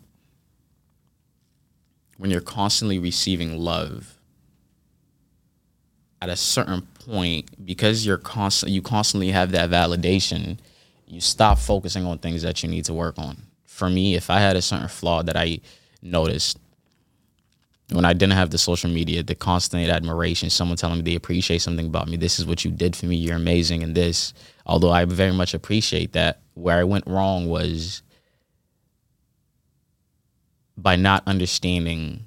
When 2.19 2.31
you're 2.31 2.41
constantly 2.41 2.99
receiving 2.99 3.59
love 3.59 4.19
at 6.21 6.29
a 6.29 6.37
certain 6.37 6.83
point, 6.83 7.65
because 7.65 8.07
you're 8.07 8.17
constant, 8.19 8.73
you 8.73 8.83
constantly 8.83 9.31
have 9.31 9.53
that 9.53 9.71
validation. 9.71 10.59
You 11.07 11.21
stop 11.21 11.59
focusing 11.59 12.05
on 12.05 12.19
things 12.19 12.43
that 12.43 12.63
you 12.63 12.69
need 12.69 12.85
to 12.87 12.95
work 12.95 13.19
on. 13.19 13.43
For 13.65 13.89
me, 13.91 14.15
if 14.15 14.31
I 14.31 14.41
had 14.41 14.57
a 14.57 14.63
certain 14.63 14.89
flaw 14.89 15.23
that 15.23 15.37
I 15.37 15.61
noticed 16.03 16.59
when 17.91 18.05
I 18.05 18.13
didn't 18.13 18.33
have 18.33 18.51
the 18.51 18.59
social 18.59 18.91
media, 18.91 19.23
the 19.23 19.35
constant 19.35 19.89
admiration, 19.89 20.51
someone 20.51 20.77
telling 20.77 20.99
me 20.99 21.03
they 21.03 21.15
appreciate 21.15 21.63
something 21.63 21.87
about 21.87 22.09
me. 22.09 22.17
This 22.17 22.39
is 22.39 22.47
what 22.47 22.65
you 22.65 22.71
did 22.71 22.97
for 22.97 23.07
me. 23.07 23.17
You're 23.17 23.37
amazing. 23.37 23.83
And 23.83 23.95
this, 23.95 24.35
although 24.65 24.91
I 24.91 25.05
very 25.05 25.33
much 25.33 25.55
appreciate 25.55 26.13
that, 26.13 26.41
where 26.55 26.79
I 26.79 26.85
went 26.85 27.07
wrong 27.07 27.49
was 27.49 28.03
by 30.77 30.97
not 30.97 31.23
understanding 31.27 32.27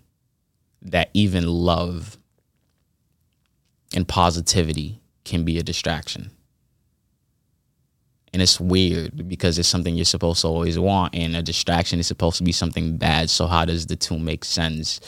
that 0.82 1.10
even 1.14 1.46
love 1.46 2.18
and 3.94 4.08
positivity 4.08 5.02
can 5.26 5.44
be 5.44 5.60
a 5.60 5.64
distraction. 5.64 6.32
And 8.32 8.42
it's 8.42 8.60
weird 8.60 9.28
because 9.28 9.58
it's 9.58 9.68
something 9.68 9.96
you're 9.96 10.06
supposed 10.06 10.42
to 10.42 10.48
always 10.48 10.78
want, 10.78 11.16
and 11.16 11.36
a 11.36 11.42
distraction 11.42 12.00
is 12.00 12.08
supposed 12.08 12.38
to 12.38 12.44
be 12.44 12.52
something 12.52 12.96
bad. 12.98 13.30
So, 13.30 13.48
how 13.48 13.66
does 13.66 13.88
the 13.88 13.96
two 13.96 14.20
make 14.20 14.46
sense? 14.46 15.00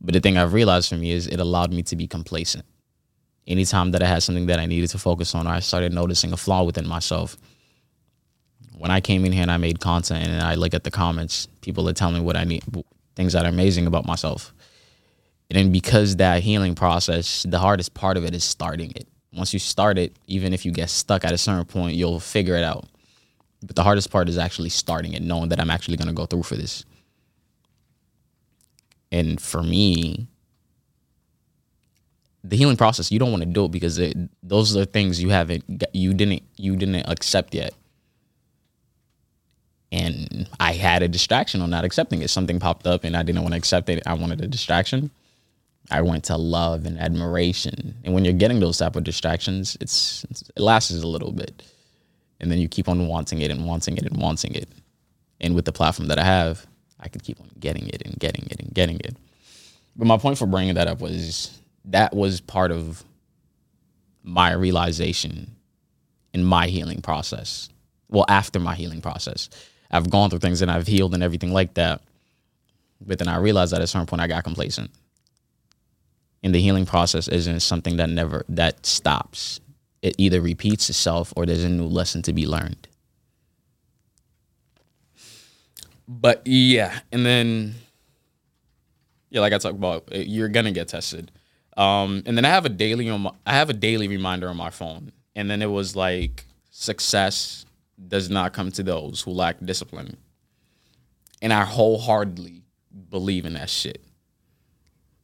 But 0.00 0.14
the 0.14 0.20
thing 0.20 0.36
I've 0.36 0.52
realized 0.52 0.88
for 0.88 0.96
me 0.96 1.10
is 1.10 1.26
it 1.26 1.40
allowed 1.40 1.72
me 1.72 1.82
to 1.84 1.96
be 1.96 2.06
complacent. 2.06 2.64
Anytime 3.46 3.90
that 3.92 4.02
I 4.02 4.06
had 4.06 4.22
something 4.22 4.46
that 4.46 4.58
I 4.58 4.66
needed 4.66 4.90
to 4.90 4.98
focus 4.98 5.34
on, 5.34 5.46
or 5.46 5.50
I 5.50 5.60
started 5.60 5.92
noticing 5.92 6.32
a 6.32 6.36
flaw 6.36 6.62
within 6.62 6.86
myself. 6.86 7.36
When 8.78 8.90
I 8.90 9.00
came 9.00 9.24
in 9.24 9.32
here 9.32 9.42
and 9.42 9.50
I 9.50 9.58
made 9.58 9.80
content 9.80 10.26
and 10.26 10.42
I 10.42 10.54
look 10.54 10.72
at 10.72 10.84
the 10.84 10.90
comments, 10.90 11.48
people 11.60 11.88
are 11.88 11.92
telling 11.92 12.14
me 12.14 12.20
what 12.20 12.36
I 12.36 12.44
need, 12.44 12.64
things 13.14 13.34
that 13.34 13.44
are 13.44 13.48
amazing 13.48 13.86
about 13.86 14.06
myself. 14.06 14.54
And 15.50 15.58
then 15.58 15.72
because 15.72 16.16
that 16.16 16.42
healing 16.42 16.74
process, 16.74 17.42
the 17.42 17.58
hardest 17.58 17.92
part 17.92 18.16
of 18.16 18.24
it 18.24 18.34
is 18.34 18.44
starting 18.44 18.92
it. 18.92 19.06
Once 19.32 19.52
you 19.52 19.58
start 19.58 19.98
it, 19.98 20.16
even 20.26 20.54
if 20.54 20.64
you 20.64 20.72
get 20.72 20.88
stuck 20.88 21.24
at 21.24 21.32
a 21.32 21.38
certain 21.38 21.64
point, 21.64 21.96
you'll 21.96 22.20
figure 22.20 22.56
it 22.56 22.64
out. 22.64 22.86
But 23.62 23.76
the 23.76 23.82
hardest 23.82 24.10
part 24.10 24.28
is 24.28 24.38
actually 24.38 24.70
starting 24.70 25.12
it, 25.12 25.22
knowing 25.22 25.50
that 25.50 25.60
I'm 25.60 25.70
actually 25.70 25.96
going 25.96 26.08
to 26.08 26.14
go 26.14 26.26
through 26.26 26.44
for 26.44 26.56
this. 26.56 26.84
And 29.12 29.40
for 29.40 29.62
me, 29.62 30.28
the 32.44 32.56
healing 32.56 32.76
process, 32.76 33.10
you 33.10 33.18
don't 33.18 33.30
want 33.30 33.42
to 33.42 33.48
do 33.48 33.64
it 33.66 33.70
because 33.70 33.98
it, 33.98 34.16
those 34.42 34.76
are 34.76 34.84
things 34.84 35.22
you 35.22 35.30
haven't, 35.30 35.64
you 35.92 36.14
didn't, 36.14 36.42
you 36.56 36.76
didn't 36.76 37.08
accept 37.08 37.54
yet. 37.54 37.74
And 39.92 40.48
I 40.60 40.72
had 40.72 41.02
a 41.02 41.08
distraction 41.08 41.60
on 41.60 41.70
not 41.70 41.84
accepting 41.84 42.22
it. 42.22 42.30
Something 42.30 42.60
popped 42.60 42.86
up 42.86 43.04
and 43.04 43.16
I 43.16 43.22
didn't 43.24 43.42
want 43.42 43.54
to 43.54 43.58
accept 43.58 43.88
it. 43.88 44.02
I 44.06 44.14
wanted 44.14 44.40
a 44.40 44.46
distraction. 44.46 45.10
I 45.90 46.02
went 46.02 46.24
to 46.24 46.36
love 46.36 46.86
and 46.86 46.98
admiration. 46.98 47.96
And 48.04 48.14
when 48.14 48.24
you're 48.24 48.34
getting 48.34 48.60
those 48.60 48.78
type 48.78 48.94
of 48.94 49.04
distractions, 49.04 49.76
it's, 49.80 50.24
it's, 50.30 50.42
it 50.42 50.60
lasts 50.60 50.92
a 50.92 51.06
little 51.06 51.32
bit, 51.32 51.62
and 52.38 52.50
then 52.50 52.58
you 52.58 52.68
keep 52.68 52.88
on 52.88 53.08
wanting 53.08 53.40
it 53.40 53.50
and 53.50 53.66
wanting 53.66 53.96
it 53.96 54.04
and 54.04 54.16
wanting 54.20 54.54
it. 54.54 54.68
And 55.40 55.54
with 55.54 55.64
the 55.64 55.72
platform 55.72 56.08
that 56.08 56.18
I 56.18 56.24
have, 56.24 56.66
I 57.00 57.08
could 57.08 57.22
keep 57.22 57.40
on 57.40 57.50
getting 57.58 57.88
it 57.88 58.02
and 58.04 58.18
getting 58.18 58.46
it 58.50 58.60
and 58.60 58.72
getting 58.72 59.00
it. 59.00 59.16
But 59.96 60.06
my 60.06 60.18
point 60.18 60.38
for 60.38 60.46
bringing 60.46 60.74
that 60.74 60.86
up 60.86 61.00
was 61.00 61.58
that 61.86 62.14
was 62.14 62.40
part 62.40 62.70
of 62.70 63.02
my 64.22 64.52
realization 64.52 65.56
in 66.32 66.44
my 66.44 66.68
healing 66.68 67.00
process. 67.00 67.68
Well, 68.08 68.24
after 68.28 68.60
my 68.60 68.74
healing 68.74 69.00
process, 69.00 69.48
I've 69.90 70.10
gone 70.10 70.30
through 70.30 70.40
things 70.40 70.62
and 70.62 70.70
I've 70.70 70.86
healed 70.86 71.14
and 71.14 71.22
everything 71.22 71.52
like 71.52 71.74
that. 71.74 72.02
But 73.00 73.18
then 73.18 73.28
I 73.28 73.38
realized 73.38 73.72
that 73.72 73.80
at 73.80 73.84
a 73.84 73.86
certain 73.86 74.06
point 74.06 74.20
I 74.20 74.26
got 74.26 74.44
complacent 74.44 74.90
and 76.42 76.54
the 76.54 76.60
healing 76.60 76.86
process 76.86 77.28
isn't 77.28 77.60
something 77.60 77.96
that 77.96 78.08
never 78.08 78.44
that 78.48 78.84
stops 78.86 79.60
it 80.02 80.14
either 80.18 80.40
repeats 80.40 80.88
itself 80.88 81.32
or 81.36 81.44
there's 81.44 81.64
a 81.64 81.68
new 81.68 81.86
lesson 81.86 82.22
to 82.22 82.32
be 82.32 82.46
learned 82.46 82.88
but 86.10 86.42
yeah 86.46 86.98
and 87.12 87.24
then 87.24 87.74
yeah 89.30 89.40
like 89.40 89.52
i 89.52 89.58
talked 89.58 89.76
about 89.76 90.08
you're 90.12 90.48
gonna 90.48 90.72
get 90.72 90.88
tested 90.88 91.30
um, 91.76 92.22
and 92.26 92.36
then 92.36 92.44
i 92.44 92.48
have 92.48 92.66
a 92.66 92.70
daily 92.70 93.08
on 93.08 93.22
my, 93.22 93.30
i 93.46 93.52
have 93.54 93.70
a 93.70 93.74
daily 93.74 94.08
reminder 94.08 94.48
on 94.48 94.56
my 94.56 94.70
phone 94.70 95.12
and 95.36 95.50
then 95.50 95.62
it 95.62 95.70
was 95.70 95.94
like 95.94 96.44
success 96.70 97.64
does 98.08 98.28
not 98.28 98.52
come 98.52 98.72
to 98.72 98.82
those 98.82 99.20
who 99.22 99.30
lack 99.30 99.56
discipline 99.64 100.16
and 101.40 101.52
i 101.52 101.64
wholeheartedly 101.64 102.62
believe 103.08 103.46
in 103.46 103.54
that 103.54 103.70
shit 103.70 104.04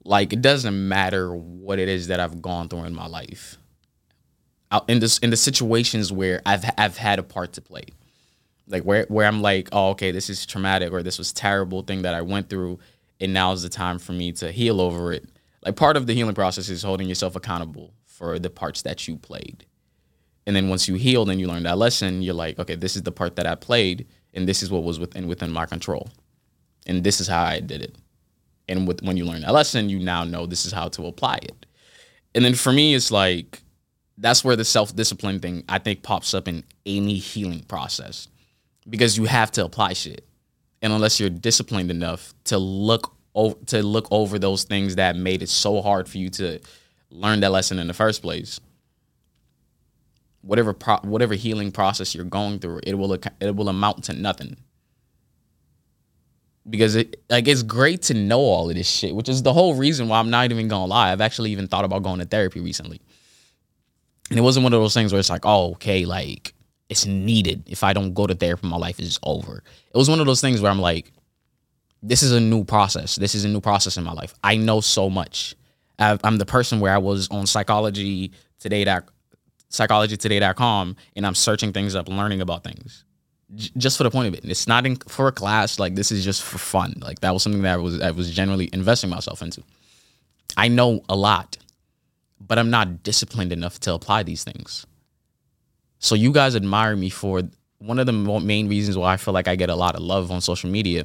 like 0.07 0.33
it 0.33 0.41
doesn't 0.41 0.89
matter 0.89 1.35
what 1.35 1.79
it 1.79 1.89
is 1.89 2.07
that 2.07 2.21
I've 2.21 2.41
gone 2.41 2.69
through 2.69 2.85
in 2.85 2.95
my 2.95 3.07
life. 3.07 3.59
in 4.89 5.01
this 5.01 5.19
in 5.19 5.31
the 5.31 5.37
situations 5.37 6.13
where 6.13 6.41
I've 6.47 6.65
I've 6.79 6.97
had 6.97 7.19
a 7.19 7.23
part 7.23 7.55
to 7.55 7.61
play. 7.61 7.87
Like 8.69 8.83
where 8.83 9.07
where 9.09 9.27
I'm 9.27 9.43
like, 9.43 9.69
oh, 9.73 9.91
okay, 9.91 10.11
this 10.11 10.29
is 10.29 10.47
traumatic 10.47 10.93
or 10.93 11.03
this 11.03 11.19
was 11.19 11.33
terrible 11.33 11.83
thing 11.83 12.03
that 12.03 12.15
I 12.15 12.23
went 12.23 12.51
through, 12.51 12.79
and 13.21 13.33
now 13.33 13.53
is 13.53 13.63
the 13.63 13.69
time 13.69 13.99
for 13.99 14.13
me 14.13 14.33
to 14.33 14.51
heal 14.51 14.81
over 14.81 15.13
it. 15.13 15.29
Like 15.65 15.77
part 15.77 15.97
of 15.97 16.07
the 16.07 16.15
healing 16.15 16.35
process 16.35 16.69
is 16.69 16.83
holding 16.83 17.09
yourself 17.09 17.37
accountable 17.37 17.93
for 18.05 18.39
the 18.39 18.51
parts 18.51 18.83
that 18.83 19.07
you 19.07 19.17
played. 19.17 19.67
And 20.47 20.55
then 20.55 20.69
once 20.69 20.87
you 20.87 20.95
heal 20.95 21.29
and 21.29 21.41
you 21.41 21.49
learn 21.49 21.65
that 21.65 21.79
lesson, 21.79 22.23
you're 22.23 22.35
like, 22.35 22.59
okay, 22.59 22.77
this 22.77 22.95
is 22.97 23.03
the 23.03 23.13
part 23.13 23.37
that 23.37 23.47
I 23.47 23.57
played, 23.57 24.07
and 24.33 24.49
this 24.49 24.63
is 24.63 24.71
what 24.71 24.85
was 24.85 24.99
within 24.99 25.29
within 25.29 25.53
my 25.53 25.67
control. 25.67 26.09
And 26.87 27.03
this 27.03 27.21
is 27.21 27.29
how 27.29 27.43
I 27.43 27.61
did 27.61 27.83
it 27.83 27.97
and 28.69 28.87
with 28.87 29.03
when 29.03 29.17
you 29.17 29.25
learn 29.25 29.43
that 29.43 29.53
lesson 29.53 29.89
you 29.89 29.99
now 29.99 30.25
know 30.25 30.47
this 30.47 30.67
is 30.67 30.73
how 30.73 30.89
to 30.89 31.07
apply 31.07 31.37
it 31.43 31.67
and 32.35 32.45
then 32.45 32.55
for 32.55 32.73
me 32.73 32.95
it's 32.95 33.11
like 33.11 33.63
that's 34.19 34.45
where 34.45 34.57
the 34.57 34.65
self-discipline 34.65 35.41
thing 35.41 35.65
i 35.69 35.79
think 35.79 36.03
pops 36.03 36.35
up 36.35 36.49
in 36.49 36.65
any 36.85 37.15
healing 37.15 37.61
process 37.65 38.29
because 38.89 39.17
you 39.17 39.25
have 39.25 39.51
to 39.53 39.65
apply 39.65 39.93
shit 39.93 40.27
and 40.83 40.93
unless 40.93 41.19
you're 41.19 41.31
disciplined 41.31 41.91
enough 41.91 42.35
to 42.45 42.59
look 42.59 43.15
over 43.35 43.57
to 43.67 43.83
look 43.83 44.09
over 44.11 44.39
those 44.39 44.65
things 44.65 44.97
that 44.97 45.17
made 45.17 45.43
it 45.43 45.49
so 45.49 45.83
hard 45.83 46.09
for 46.09 46.19
you 46.19 46.31
to 46.31 46.59
learn 47.11 47.41
that 47.41 47.53
lesson 47.53 47.79
in 47.79 47.87
the 47.87 47.95
first 47.95 48.23
place 48.23 48.61
whatever 50.43 50.73
pro- 50.73 51.01
whatever 51.03 51.35
healing 51.35 51.73
process 51.73 52.15
you're 52.15 52.25
going 52.25 52.59
through 52.59 52.81
it 52.87 52.95
will 52.95 53.13
it 53.13 53.57
will 53.57 53.69
amount 53.69 54.05
to 54.05 54.13
nothing 54.13 54.57
because 56.69 56.97
it 56.97 57.23
like 57.31 57.49
it's 57.49 57.63
great 57.63 58.03
to 58.03 58.15
know 58.15 58.41
all 58.41 58.69
of 58.69 58.77
this 58.77 58.89
shit, 58.89 59.15
which 59.15 59.29
is 59.29 59.43
the 59.43 59.53
whole 59.53 59.75
reason 59.75 60.09
why 60.09 60.19
I'm 60.19 60.31
not 60.31 60.51
even 60.51 60.69
gonna 60.69 60.87
lie. 60.87 61.13
I've 61.13 61.21
actually 61.21 61.53
even 61.53 61.69
thought 61.69 61.85
about 61.85 62.03
going 62.03 62.19
to 62.19 62.25
therapy 62.25 62.61
recently. 62.61 63.01
And 64.31 64.39
it 64.39 64.43
wasn't 64.43 64.65
one 64.65 64.73
of 64.73 64.81
those 64.81 64.95
things 64.95 65.13
where 65.13 65.21
it's 65.21 65.31
like, 65.31 65.45
oh, 65.47 65.73
okay, 65.73 66.05
like 66.05 66.53
it's 66.89 67.07
needed. 67.07 67.65
If 67.67 67.83
I 67.83 67.93
don't 67.93 68.15
go 68.15 68.27
to 68.27 68.35
therapy, 68.35 68.67
my 68.67 68.77
life 68.77 69.01
is 69.01 69.19
over. 69.23 69.63
It 69.93 69.97
was 69.97 70.09
one 70.09 70.21
of 70.21 70.27
those 70.27 70.41
things 70.41 70.61
where 70.61 70.71
I'm 70.71 70.81
like, 70.81 71.13
this 72.03 72.23
is 72.23 72.33
a 72.33 72.41
new 72.41 72.65
process. 72.65 73.17
This 73.17 73.35
is 73.35 73.45
a 73.45 73.49
new 73.49 73.61
process 73.61 73.97
in 73.97 74.05
my 74.05 74.13
life. 74.13 74.35
I 74.45 74.57
know 74.57 74.81
so 74.81 75.11
much. 75.11 75.57
I'm 75.99 76.37
the 76.37 76.47
person 76.47 76.79
where 76.81 76.93
I 76.93 76.99
was 76.99 77.29
on 77.31 77.47
psychology 77.47 78.33
today 78.61 78.85
that 78.85 79.09
psychologytoday.com 79.71 80.97
and 81.17 81.27
I'm 81.27 81.35
searching 81.35 81.73
things 81.73 81.95
up, 81.95 82.09
learning 82.09 82.41
about 82.41 82.63
things 82.65 83.05
just 83.55 83.97
for 83.97 84.05
the 84.05 84.11
point 84.11 84.29
of 84.29 84.35
it. 84.35 84.45
It's 84.45 84.67
not 84.67 84.87
in, 84.87 84.97
for 84.97 85.29
a 85.29 85.33
class. 85.33 85.79
Like 85.79 85.95
this 85.95 86.11
is 86.11 86.25
just 86.25 86.43
for 86.43 86.59
fun. 86.59 86.95
Like 87.01 87.21
that 87.21 87.33
was 87.33 87.43
something 87.43 87.63
that 87.63 87.75
I 87.75 87.77
was 87.77 88.01
I 88.01 88.11
was 88.11 88.31
generally 88.31 88.69
investing 88.73 89.11
myself 89.11 89.43
into. 89.43 89.63
I 90.57 90.69
know 90.69 91.03
a 91.09 91.17
lot, 91.17 91.57
but 92.41 92.59
I'm 92.59 92.71
not 92.71 93.03
disciplined 93.03 93.53
enough 93.53 93.79
to 93.81 93.95
apply 93.95 94.23
these 94.23 94.43
things. 94.45 94.87
So 96.07 96.15
you 96.15 96.31
guys 96.31 96.55
admire 96.55 96.95
me 96.95 97.11
for 97.11 97.43
one 97.79 97.99
of 97.99 98.07
the 98.07 98.13
main 98.13 98.69
reasons 98.69 98.97
why 98.97 99.13
I 99.13 99.17
feel 99.17 99.35
like 99.35 99.49
I 99.49 99.57
get 99.57 99.71
a 99.71 99.75
lot 99.75 99.97
of 99.97 100.03
love 100.03 100.31
on 100.31 100.41
social 100.41 100.71
media 100.71 101.05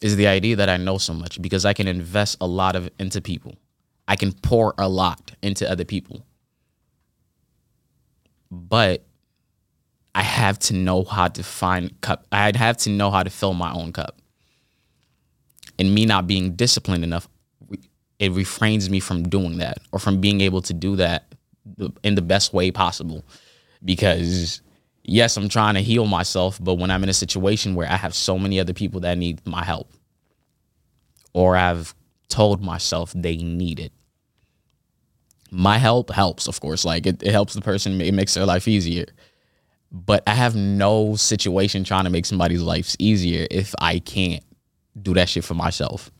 is 0.00 0.16
the 0.16 0.28
idea 0.28 0.56
that 0.56 0.70
I 0.70 0.78
know 0.78 0.96
so 0.96 1.12
much 1.12 1.42
because 1.42 1.66
I 1.66 1.74
can 1.74 1.86
invest 1.86 2.38
a 2.40 2.46
lot 2.46 2.74
of 2.74 2.88
into 2.98 3.20
people. 3.20 3.56
I 4.08 4.16
can 4.16 4.32
pour 4.32 4.72
a 4.78 4.88
lot 4.88 5.32
into 5.42 5.70
other 5.70 5.84
people. 5.84 6.24
But 8.50 9.04
I 10.14 10.22
have 10.22 10.58
to 10.60 10.74
know 10.74 11.04
how 11.04 11.28
to 11.28 11.42
find 11.42 12.00
cup. 12.00 12.26
I'd 12.32 12.56
have 12.56 12.78
to 12.78 12.90
know 12.90 13.10
how 13.10 13.22
to 13.22 13.28
fill 13.28 13.52
my 13.52 13.70
own 13.72 13.92
cup. 13.92 14.16
And 15.78 15.94
me 15.94 16.06
not 16.06 16.26
being 16.26 16.56
disciplined 16.56 17.04
enough, 17.04 17.28
it 18.18 18.32
refrains 18.32 18.88
me 18.88 19.00
from 19.00 19.28
doing 19.28 19.58
that 19.58 19.80
or 19.92 19.98
from 19.98 20.18
being 20.18 20.40
able 20.40 20.62
to 20.62 20.72
do 20.72 20.96
that 20.96 21.26
in 22.02 22.14
the 22.14 22.22
best 22.22 22.54
way 22.54 22.70
possible. 22.70 23.22
Because 23.84 24.62
yes, 25.02 25.36
I'm 25.36 25.48
trying 25.48 25.74
to 25.74 25.82
heal 25.82 26.06
myself, 26.06 26.58
but 26.62 26.74
when 26.74 26.90
I'm 26.90 27.02
in 27.02 27.08
a 27.08 27.14
situation 27.14 27.74
where 27.74 27.90
I 27.90 27.96
have 27.96 28.14
so 28.14 28.38
many 28.38 28.60
other 28.60 28.74
people 28.74 29.00
that 29.00 29.18
need 29.18 29.44
my 29.46 29.64
help, 29.64 29.92
or 31.32 31.56
I've 31.56 31.94
told 32.28 32.62
myself 32.62 33.12
they 33.14 33.36
need 33.36 33.80
it, 33.80 33.92
my 35.50 35.78
help 35.78 36.10
helps, 36.10 36.46
of 36.46 36.60
course. 36.60 36.84
Like 36.84 37.06
it, 37.06 37.22
it 37.22 37.32
helps 37.32 37.54
the 37.54 37.60
person, 37.60 38.00
it 38.00 38.14
makes 38.14 38.34
their 38.34 38.46
life 38.46 38.68
easier 38.68 39.06
but 39.92 40.22
I 40.26 40.34
have 40.34 40.54
no 40.54 41.16
situation 41.16 41.84
trying 41.84 42.04
to 42.04 42.10
make 42.10 42.26
somebody's 42.26 42.62
life 42.62 42.94
easier 42.98 43.46
if 43.50 43.74
I 43.80 43.98
can't 43.98 44.44
do 45.00 45.14
that 45.14 45.28
shit 45.28 45.44
for 45.44 45.54
myself. 45.54 46.10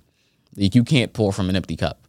Like 0.56 0.74
you 0.74 0.82
can't 0.82 1.12
pour 1.12 1.32
from 1.32 1.48
an 1.48 1.56
empty 1.56 1.76
cup. 1.76 1.99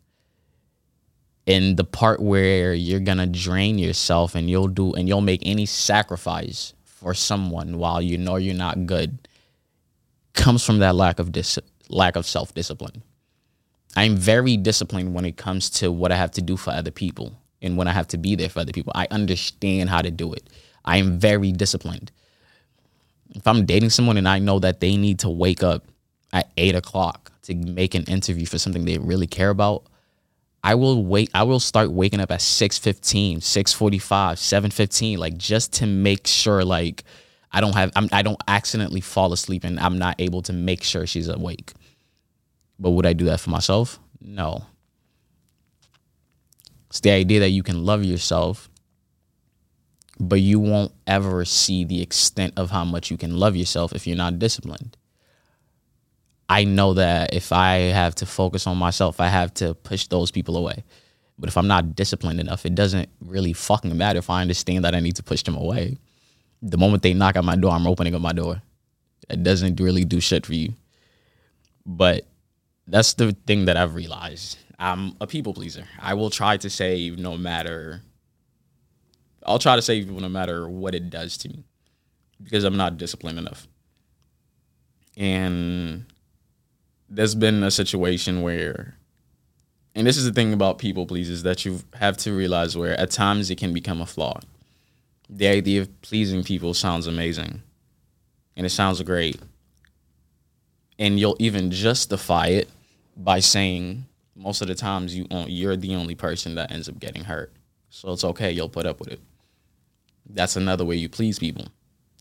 And 1.51 1.75
the 1.75 1.83
part 1.83 2.21
where 2.21 2.73
you're 2.73 3.01
gonna 3.01 3.27
drain 3.27 3.77
yourself 3.77 4.35
and 4.35 4.49
you'll 4.49 4.69
do 4.69 4.93
and 4.93 5.07
you'll 5.07 5.21
make 5.21 5.41
any 5.43 5.65
sacrifice 5.65 6.73
for 6.85 7.13
someone 7.13 7.77
while 7.77 8.01
you 8.01 8.17
know 8.17 8.37
you're 8.37 8.55
not 8.55 8.85
good 8.85 9.27
comes 10.33 10.63
from 10.65 10.79
that 10.79 10.95
lack 10.95 11.19
of 11.19 11.31
dis- 11.31 11.59
lack 11.89 12.15
of 12.15 12.25
self 12.25 12.53
discipline. 12.53 13.03
I'm 13.97 14.15
very 14.15 14.55
disciplined 14.55 15.13
when 15.13 15.25
it 15.25 15.35
comes 15.35 15.69
to 15.81 15.91
what 15.91 16.11
I 16.11 16.15
have 16.15 16.31
to 16.31 16.41
do 16.41 16.55
for 16.55 16.71
other 16.71 16.91
people 16.91 17.37
and 17.61 17.75
when 17.75 17.87
I 17.87 17.91
have 17.91 18.07
to 18.09 18.17
be 18.17 18.35
there 18.35 18.47
for 18.49 18.61
other 18.61 18.71
people. 18.71 18.93
I 18.95 19.07
understand 19.11 19.89
how 19.89 20.01
to 20.01 20.11
do 20.11 20.31
it. 20.31 20.49
I 20.85 20.97
am 20.97 21.19
very 21.19 21.51
disciplined. 21.51 22.11
If 23.35 23.45
I'm 23.45 23.65
dating 23.65 23.89
someone 23.89 24.17
and 24.17 24.27
I 24.27 24.39
know 24.39 24.59
that 24.59 24.79
they 24.79 24.95
need 24.95 25.19
to 25.19 25.29
wake 25.29 25.63
up 25.63 25.85
at 26.31 26.49
eight 26.55 26.75
o'clock 26.75 27.31
to 27.43 27.55
make 27.55 27.93
an 27.93 28.03
interview 28.05 28.45
for 28.45 28.57
something 28.57 28.85
they 28.85 28.97
really 28.97 29.27
care 29.27 29.49
about, 29.49 29.83
I 30.63 30.75
will 30.75 31.03
wait 31.05 31.29
I 31.33 31.43
will 31.43 31.59
start 31.59 31.91
waking 31.91 32.19
up 32.19 32.31
at 32.31 32.39
6:15, 32.39 33.37
6:45, 33.37 34.37
7:15 34.37 35.17
like 35.17 35.37
just 35.37 35.73
to 35.73 35.87
make 35.87 36.27
sure 36.27 36.63
like 36.63 37.03
I 37.51 37.61
don't 37.61 37.73
have 37.73 37.91
I'm, 37.95 38.07
I 38.11 38.21
don't 38.21 38.41
accidentally 38.47 39.01
fall 39.01 39.33
asleep 39.33 39.63
and 39.63 39.79
I'm 39.79 39.97
not 39.97 40.15
able 40.19 40.41
to 40.43 40.53
make 40.53 40.83
sure 40.83 41.07
she's 41.07 41.27
awake. 41.27 41.73
But 42.79 42.91
would 42.91 43.05
I 43.05 43.13
do 43.13 43.25
that 43.25 43.39
for 43.39 43.49
myself? 43.49 43.99
No. 44.19 44.65
It's 46.89 46.99
the 46.99 47.11
idea 47.11 47.39
that 47.39 47.49
you 47.49 47.63
can 47.63 47.85
love 47.85 48.03
yourself 48.03 48.69
but 50.21 50.39
you 50.39 50.59
won't 50.59 50.91
ever 51.07 51.43
see 51.45 51.83
the 51.83 52.01
extent 52.01 52.53
of 52.55 52.69
how 52.69 52.85
much 52.85 53.09
you 53.09 53.17
can 53.17 53.37
love 53.37 53.55
yourself 53.55 53.91
if 53.93 54.05
you're 54.05 54.15
not 54.15 54.37
disciplined. 54.37 54.95
I 56.51 56.65
know 56.65 56.93
that 56.95 57.33
if 57.33 57.53
I 57.53 57.75
have 57.75 58.13
to 58.15 58.25
focus 58.25 58.67
on 58.67 58.77
myself, 58.77 59.21
I 59.21 59.27
have 59.27 59.53
to 59.55 59.73
push 59.73 60.07
those 60.07 60.31
people 60.31 60.57
away. 60.57 60.83
But 61.39 61.47
if 61.47 61.55
I'm 61.55 61.67
not 61.67 61.95
disciplined 61.95 62.41
enough, 62.41 62.65
it 62.65 62.75
doesn't 62.75 63.07
really 63.21 63.53
fucking 63.53 63.97
matter 63.97 64.19
if 64.19 64.29
I 64.29 64.41
understand 64.41 64.83
that 64.83 64.93
I 64.93 64.99
need 64.99 65.15
to 65.15 65.23
push 65.23 65.43
them 65.43 65.55
away. 65.55 65.97
The 66.61 66.77
moment 66.77 67.03
they 67.03 67.13
knock 67.13 67.37
at 67.37 67.45
my 67.45 67.55
door, 67.55 67.71
I'm 67.71 67.87
opening 67.87 68.13
up 68.15 68.21
my 68.21 68.33
door. 68.33 68.61
It 69.29 69.43
doesn't 69.43 69.79
really 69.79 70.03
do 70.03 70.19
shit 70.19 70.45
for 70.45 70.53
you. 70.53 70.73
But 71.85 72.27
that's 72.85 73.13
the 73.13 73.31
thing 73.47 73.65
that 73.65 73.77
I've 73.77 73.95
realized. 73.95 74.57
I'm 74.77 75.15
a 75.21 75.27
people 75.27 75.53
pleaser. 75.53 75.85
I 76.01 76.15
will 76.15 76.29
try 76.29 76.57
to 76.57 76.69
save 76.69 77.17
no 77.17 77.37
matter 77.37 78.01
I'll 79.45 79.59
try 79.59 79.77
to 79.77 79.81
save 79.81 80.05
people 80.05 80.21
no 80.21 80.29
matter 80.29 80.69
what 80.69 80.93
it 80.95 81.09
does 81.09 81.37
to 81.37 81.49
me 81.49 81.63
because 82.43 82.65
I'm 82.65 82.77
not 82.77 82.97
disciplined 82.97 83.39
enough. 83.39 83.67
And 85.17 86.10
there's 87.13 87.35
been 87.35 87.63
a 87.63 87.71
situation 87.71 88.41
where, 88.41 88.95
and 89.93 90.07
this 90.07 90.17
is 90.17 90.25
the 90.25 90.31
thing 90.31 90.53
about 90.53 90.79
people 90.79 91.05
pleasers 91.05 91.43
that 91.43 91.65
you 91.65 91.81
have 91.93 92.17
to 92.17 92.33
realize 92.33 92.77
where 92.77 92.99
at 92.99 93.11
times 93.11 93.49
it 93.49 93.57
can 93.57 93.73
become 93.73 94.01
a 94.01 94.05
flaw. 94.05 94.39
The 95.29 95.47
idea 95.47 95.81
of 95.81 96.01
pleasing 96.01 96.43
people 96.43 96.73
sounds 96.73 97.07
amazing 97.07 97.61
and 98.55 98.65
it 98.65 98.69
sounds 98.69 99.01
great. 99.01 99.39
And 100.97 101.19
you'll 101.19 101.37
even 101.39 101.71
justify 101.71 102.47
it 102.47 102.69
by 103.17 103.39
saying 103.39 104.05
most 104.35 104.61
of 104.61 104.67
the 104.67 104.75
times 104.75 105.15
you 105.15 105.27
you're 105.47 105.75
the 105.75 105.95
only 105.95 106.15
person 106.15 106.55
that 106.55 106.71
ends 106.71 106.87
up 106.87 106.99
getting 106.99 107.25
hurt. 107.25 107.51
So 107.89 108.11
it's 108.11 108.23
okay, 108.23 108.51
you'll 108.51 108.69
put 108.69 108.85
up 108.85 108.99
with 108.99 109.09
it 109.09 109.19
that's 110.33 110.55
another 110.55 110.85
way 110.85 110.95
you 110.95 111.09
please 111.09 111.39
people. 111.39 111.67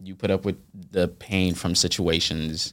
You 0.02 0.14
put 0.14 0.30
up 0.30 0.44
with 0.44 0.56
the 0.90 1.08
pain 1.08 1.54
from 1.54 1.74
situations 1.74 2.72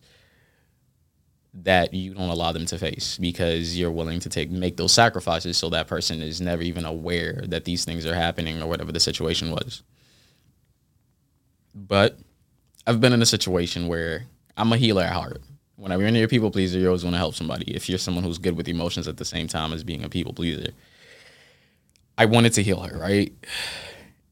that 1.64 1.94
you 1.94 2.14
don't 2.14 2.30
allow 2.30 2.52
them 2.52 2.66
to 2.68 2.78
face 2.78 3.18
because 3.18 3.78
you're 3.78 3.92
willing 3.92 4.20
to 4.20 4.30
take 4.30 4.52
make 4.52 4.78
those 4.78 4.92
sacrifices 4.92 5.58
so 5.58 5.70
that 5.70 5.88
person 5.88 6.22
is 6.22 6.40
never 6.40 6.62
even 6.62 6.86
aware 6.86 7.44
that 7.48 7.66
these 7.66 7.84
things 7.84 8.06
are 8.06 8.14
happening 8.14 8.62
or 8.62 8.68
whatever 8.68 8.92
the 8.92 9.00
situation 9.00 9.52
was. 9.52 9.84
But 11.74 12.18
I've 12.86 13.02
been 13.02 13.14
in 13.14 13.22
a 13.22 13.26
situation 13.26 13.88
where 13.88 14.26
I'm 14.56 14.72
a 14.72 14.78
healer 14.78 15.04
at 15.04 15.14
heart. 15.14 15.42
When 15.76 15.92
you're 15.92 16.26
a 16.26 16.28
people 16.28 16.50
pleaser, 16.50 16.80
you 16.80 16.88
always 16.88 17.04
want 17.04 17.14
to 17.14 17.20
help 17.20 17.36
somebody. 17.36 17.72
If 17.76 17.88
you're 17.88 18.00
someone 18.00 18.24
who's 18.24 18.40
good 18.40 18.58
with 18.58 18.68
emotions 18.68 19.08
at 19.08 19.18
the 19.18 19.26
same 19.26 19.48
time 19.48 19.74
as 19.74 19.84
being 19.84 20.04
a 20.04 20.10
people 20.10 20.34
pleaser, 20.34 20.72
I 22.18 22.26
wanted 22.26 22.54
to 22.54 22.64
heal 22.64 22.80
her, 22.82 22.98
right? 22.98 23.32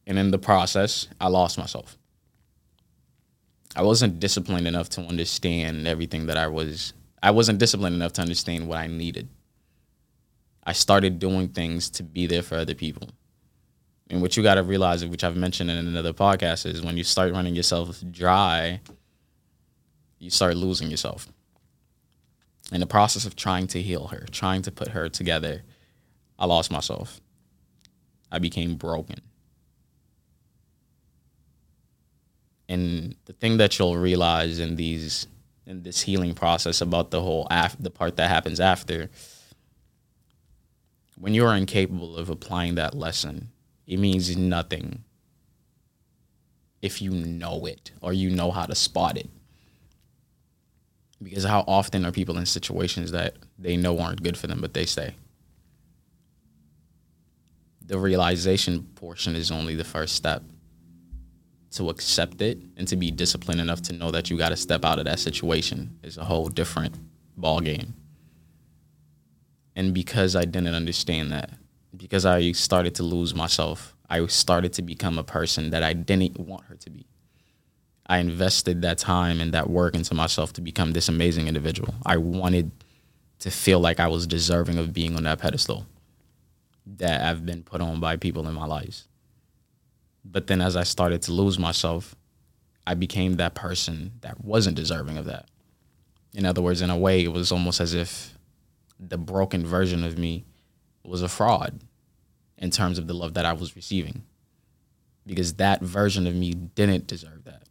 And 0.08 0.18
in 0.18 0.32
the 0.32 0.40
process, 0.40 1.08
I 1.22 1.28
lost 1.28 1.58
myself. 1.58 1.98
I 3.76 3.84
wasn't 3.84 4.20
disciplined 4.20 4.68
enough 4.68 4.90
to 4.90 5.02
understand 5.02 5.88
everything 5.88 6.28
that 6.28 6.38
I 6.38 6.48
was. 6.48 6.94
I 7.26 7.32
wasn't 7.32 7.58
disciplined 7.58 7.96
enough 7.96 8.14
to 8.14 8.22
understand 8.22 8.68
what 8.68 8.78
I 8.78 8.86
needed. 8.86 9.28
I 10.64 10.74
started 10.74 11.18
doing 11.18 11.50
things 11.50 11.90
to 11.92 12.04
be 12.04 12.28
there 12.28 12.44
for 12.44 12.56
other 12.56 12.76
people. 12.76 13.10
And 14.12 14.22
what 14.22 14.38
you 14.38 14.44
got 14.44 14.56
to 14.56 14.64
realize, 14.64 15.04
which 15.04 15.24
I've 15.24 15.36
mentioned 15.36 15.72
in 15.72 15.88
another 15.88 16.14
podcast, 16.14 16.68
is 16.68 16.84
when 16.84 16.98
you 16.98 17.04
start 17.04 17.34
running 17.34 17.56
yourself 17.56 18.04
dry, 18.12 18.80
you 20.20 20.30
start 20.30 20.56
losing 20.56 20.92
yourself. 20.92 21.28
In 22.72 22.80
the 22.80 22.86
process 22.86 23.26
of 23.26 23.36
trying 23.36 23.66
to 23.68 23.82
heal 23.82 24.08
her, 24.08 24.26
trying 24.30 24.62
to 24.62 24.72
put 24.72 24.90
her 24.90 25.10
together, 25.10 25.64
I 26.38 26.46
lost 26.46 26.70
myself. 26.70 27.22
I 28.32 28.38
became 28.38 28.76
broken. 28.76 29.22
and 32.68 33.16
the 33.26 33.34
thing 33.34 33.58
that 33.58 33.78
you'll 33.78 33.98
realize 33.98 34.60
in 34.60 34.76
these 34.76 35.28
in 35.66 35.84
this 35.84 36.02
healing 36.02 36.34
process 36.34 36.82
about 36.82 37.12
the 37.12 37.22
whole 37.22 37.48
af- 37.50 37.78
the 37.80 37.90
part 37.90 38.16
that 38.18 38.30
happens 38.30 38.60
after 38.60 39.10
when 41.18 41.34
you 41.34 41.46
are 41.46 41.56
incapable 41.56 42.18
of 42.18 42.30
applying 42.30 42.76
that 42.76 42.94
lesson 42.94 43.50
it 43.88 43.98
means 43.98 44.36
nothing 44.36 45.04
if 46.82 47.02
you 47.02 47.12
know 47.12 47.66
it 47.66 47.92
or 48.02 48.14
you 48.14 48.30
know 48.30 48.52
how 48.52 48.66
to 48.66 48.76
spot 48.76 49.18
it. 49.18 49.30
Because 51.22 51.44
how 51.44 51.64
often 51.68 52.06
are 52.06 52.12
people 52.12 52.38
in 52.38 52.46
situations 52.46 53.12
that 53.12 53.36
they 53.58 53.78
know 53.78 54.00
aren't 54.00 54.22
good 54.22 54.38
for 54.38 54.48
them 54.48 54.62
but 54.62 54.74
they 54.74 54.86
stay? 54.86 55.16
The 57.86 57.98
realization 57.98 58.84
portion 58.96 59.36
is 59.36 59.52
only 59.52 59.76
the 59.76 59.84
first 59.84 60.16
step 60.16 60.44
to 61.76 61.90
accept 61.90 62.42
it 62.42 62.58
and 62.78 62.88
to 62.88 62.96
be 62.96 63.12
disciplined 63.12 63.62
enough 63.62 63.82
to 63.84 63.94
know 63.94 64.12
that 64.12 64.30
you 64.30 64.38
got 64.38 64.50
to 64.50 64.56
step 64.56 64.86
out 64.86 65.00
of 65.00 65.06
that 65.06 65.20
situation 65.20 65.98
is 66.04 66.18
a 66.18 66.24
whole 66.24 66.48
different 66.48 66.96
ball 67.38 67.60
game. 67.60 67.94
And 69.76 69.94
because 69.94 70.36
I 70.36 70.46
didn't 70.46 70.74
understand 70.74 71.32
that, 71.32 71.52
because 71.96 72.26
I 72.26 72.54
started 72.54 72.96
to 72.96 73.04
lose 73.04 73.36
myself, 73.36 73.96
I 74.10 74.26
started 74.28 74.72
to 74.74 74.82
become 74.82 75.20
a 75.20 75.24
person 75.24 75.72
that 75.72 75.84
I 75.84 75.94
didn't 75.94 76.40
want 76.40 76.66
her 76.66 76.76
to 76.76 76.90
be. 76.90 77.06
I 78.08 78.20
invested 78.20 78.82
that 78.84 78.98
time 78.98 79.42
and 79.42 79.52
that 79.54 79.70
work 79.70 79.96
into 79.96 80.14
myself 80.14 80.54
to 80.54 80.62
become 80.62 80.92
this 80.92 81.10
amazing 81.10 81.48
individual. 81.48 81.94
I 82.06 82.18
wanted 82.18 82.72
to 83.40 83.52
feel 83.52 83.80
like 83.80 84.00
I 84.00 84.08
was 84.08 84.28
deserving 84.28 84.78
of 84.78 84.94
being 84.94 85.16
on 85.16 85.24
that 85.24 85.40
pedestal 85.40 85.88
that 86.86 87.22
I've 87.22 87.46
been 87.46 87.64
put 87.64 87.82
on 87.82 88.00
by 88.00 88.16
people 88.16 88.48
in 88.48 88.54
my 88.54 88.66
life. 88.66 89.08
But 90.26 90.48
then 90.48 90.60
as 90.60 90.76
I 90.76 90.84
started 90.84 91.22
to 91.24 91.32
lose 91.32 91.60
myself, 91.60 92.16
I 92.88 92.96
became 92.96 93.36
that 93.36 93.56
person 93.56 94.14
that 94.22 94.44
wasn't 94.44 94.76
deserving 94.76 95.18
of 95.18 95.26
that. 95.26 95.48
In 96.34 96.46
other 96.46 96.62
words, 96.62 96.82
in 96.82 96.90
a 96.90 96.98
way, 96.98 97.24
it 97.24 97.32
was 97.32 97.52
almost 97.52 97.80
as 97.80 97.94
if 97.94 98.38
the 99.00 99.18
broken 99.18 99.66
version 99.66 100.04
of 100.04 100.18
me 100.18 100.46
was 101.04 101.22
a 101.22 101.30
fraud 101.30 101.80
in 102.58 102.72
terms 102.72 102.98
of 102.98 103.08
the 103.08 103.14
love 103.14 103.36
that 103.36 103.46
I 103.46 103.54
was 103.54 103.76
receiving. 103.76 104.24
Because 105.26 105.56
that 105.56 105.82
version 105.82 106.28
of 106.28 106.36
me 106.36 106.54
didn't 106.54 107.08
deserve 107.08 107.46
that. 107.46 107.64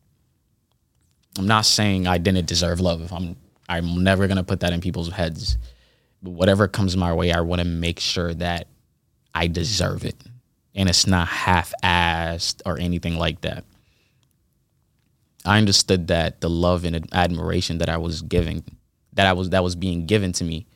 I'm 1.36 1.46
not 1.46 1.66
saying 1.66 2.06
I 2.06 2.18
didn't 2.18 2.46
deserve 2.46 2.80
love. 2.80 3.12
I'm 3.12 3.36
I'm 3.68 4.04
never 4.04 4.26
gonna 4.28 4.44
put 4.44 4.60
that 4.60 4.72
in 4.72 4.80
people's 4.80 5.10
heads. 5.10 5.56
But 6.22 6.30
whatever 6.30 6.68
comes 6.68 6.96
my 6.96 7.12
way, 7.12 7.32
I 7.32 7.40
want 7.40 7.60
to 7.60 7.66
make 7.66 7.98
sure 8.00 8.34
that 8.34 8.68
I 9.34 9.46
deserve 9.46 10.04
it 10.04 10.22
and 10.74 10.88
it's 10.88 11.06
not 11.06 11.28
half-assed 11.28 12.62
or 12.66 12.78
anything 12.78 13.16
like 13.16 13.40
that. 13.42 13.64
I 15.44 15.58
understood 15.58 16.08
that 16.08 16.40
the 16.40 16.50
love 16.50 16.84
and 16.84 17.06
admiration 17.12 17.78
that 17.78 17.88
I 17.88 17.98
was 17.98 18.22
giving, 18.22 18.64
that 19.12 19.26
I 19.26 19.34
was 19.34 19.50
that 19.50 19.62
was 19.62 19.76
being 19.76 20.06
given 20.06 20.32
to 20.32 20.44
me, 20.44 20.66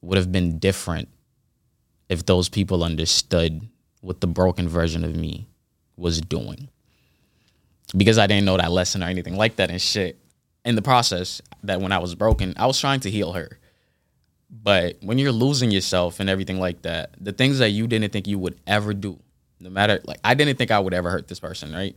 would 0.00 0.18
have 0.18 0.32
been 0.32 0.58
different 0.58 1.08
if 2.08 2.26
those 2.26 2.48
people 2.48 2.82
understood 2.82 3.68
what 4.00 4.20
the 4.20 4.26
broken 4.26 4.68
version 4.68 5.04
of 5.04 5.14
me 5.14 5.46
was 5.96 6.20
doing. 6.20 6.68
Because 7.96 8.18
I 8.18 8.26
didn't 8.26 8.46
know 8.46 8.56
that 8.56 8.72
lesson 8.72 9.02
or 9.02 9.06
anything 9.06 9.36
like 9.36 9.56
that 9.56 9.70
and 9.70 9.80
shit. 9.80 10.18
In 10.64 10.76
the 10.76 10.82
process, 10.82 11.42
that 11.64 11.80
when 11.80 11.92
I 11.92 11.98
was 11.98 12.14
broken, 12.14 12.54
I 12.56 12.66
was 12.66 12.80
trying 12.80 13.00
to 13.00 13.10
heal 13.10 13.32
her. 13.32 13.58
But 14.52 14.98
when 15.00 15.18
you're 15.18 15.32
losing 15.32 15.70
yourself 15.70 16.20
and 16.20 16.28
everything 16.28 16.60
like 16.60 16.82
that, 16.82 17.14
the 17.18 17.32
things 17.32 17.58
that 17.58 17.70
you 17.70 17.86
didn't 17.86 18.12
think 18.12 18.26
you 18.26 18.38
would 18.38 18.60
ever 18.66 18.92
do, 18.92 19.18
no 19.58 19.70
matter 19.70 20.00
like 20.04 20.20
I 20.22 20.34
didn't 20.34 20.58
think 20.58 20.70
I 20.70 20.78
would 20.78 20.92
ever 20.92 21.08
hurt 21.08 21.26
this 21.26 21.40
person, 21.40 21.72
right? 21.72 21.96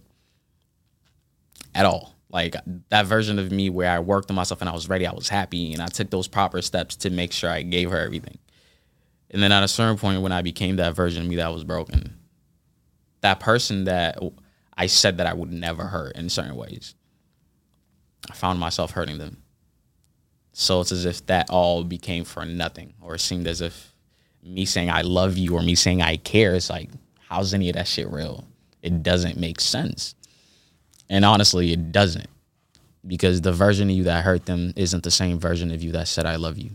At 1.73 1.85
all. 1.85 2.15
Like 2.29 2.55
that 2.89 3.05
version 3.05 3.39
of 3.39 3.51
me 3.51 3.69
where 3.69 3.91
I 3.91 3.99
worked 3.99 4.29
on 4.29 4.35
myself 4.35 4.61
and 4.61 4.69
I 4.69 4.73
was 4.73 4.89
ready, 4.89 5.05
I 5.05 5.13
was 5.13 5.29
happy, 5.29 5.73
and 5.73 5.81
I 5.81 5.87
took 5.87 6.09
those 6.09 6.27
proper 6.27 6.61
steps 6.61 6.95
to 6.97 7.09
make 7.09 7.31
sure 7.31 7.49
I 7.49 7.61
gave 7.61 7.91
her 7.91 7.99
everything. 7.99 8.39
And 9.29 9.43
then 9.43 9.51
at 9.51 9.63
a 9.63 9.67
certain 9.67 9.97
point 9.97 10.21
when 10.21 10.31
I 10.31 10.41
became 10.41 10.77
that 10.77 10.95
version 10.95 11.23
of 11.23 11.29
me 11.29 11.35
that 11.35 11.53
was 11.53 11.63
broken, 11.63 12.17
that 13.21 13.39
person 13.39 13.83
that 13.85 14.17
I 14.77 14.87
said 14.87 15.17
that 15.17 15.27
I 15.27 15.33
would 15.33 15.51
never 15.51 15.85
hurt 15.85 16.15
in 16.15 16.29
certain 16.29 16.55
ways, 16.55 16.95
I 18.29 18.33
found 18.33 18.59
myself 18.59 18.91
hurting 18.91 19.17
them. 19.17 19.43
So 20.57 20.79
it's 20.79 20.93
as 20.93 21.03
if 21.03 21.25
that 21.25 21.49
all 21.49 21.83
became 21.83 22.23
for 22.23 22.45
nothing, 22.45 22.93
or 23.01 23.15
it 23.15 23.19
seemed 23.19 23.45
as 23.45 23.59
if 23.59 23.93
me 24.41 24.63
saying 24.63 24.89
I 24.89 25.01
love 25.01 25.37
you 25.37 25.53
or 25.53 25.61
me 25.61 25.75
saying 25.75 26.01
I 26.01 26.15
care 26.15 26.55
is 26.55 26.69
like, 26.69 26.89
how's 27.27 27.53
any 27.53 27.67
of 27.67 27.75
that 27.75 27.89
shit 27.89 28.09
real? 28.09 28.45
It 28.81 29.03
doesn't 29.03 29.37
make 29.37 29.59
sense. 29.59 30.15
And 31.09 31.25
honestly, 31.25 31.73
it 31.73 31.91
doesn't. 31.91 32.29
Because 33.05 33.41
the 33.41 33.51
version 33.51 33.89
of 33.89 33.97
you 33.97 34.05
that 34.05 34.23
hurt 34.23 34.45
them 34.45 34.71
isn't 34.77 35.03
the 35.03 35.11
same 35.11 35.39
version 35.39 35.71
of 35.71 35.83
you 35.83 35.91
that 35.91 36.07
said 36.07 36.25
I 36.25 36.37
love 36.37 36.57
you. 36.57 36.71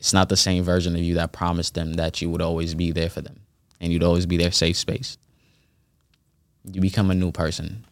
It's 0.00 0.12
not 0.12 0.28
the 0.28 0.36
same 0.36 0.64
version 0.64 0.96
of 0.96 1.00
you 1.00 1.14
that 1.14 1.30
promised 1.30 1.74
them 1.74 1.94
that 1.94 2.20
you 2.20 2.28
would 2.30 2.42
always 2.42 2.74
be 2.74 2.90
there 2.90 3.10
for 3.10 3.20
them 3.20 3.42
and 3.80 3.92
you'd 3.92 4.02
always 4.02 4.26
be 4.26 4.38
their 4.38 4.50
safe 4.50 4.76
space. 4.76 5.18
You 6.64 6.80
become 6.80 7.12
a 7.12 7.14
new 7.14 7.30
person, 7.30 7.84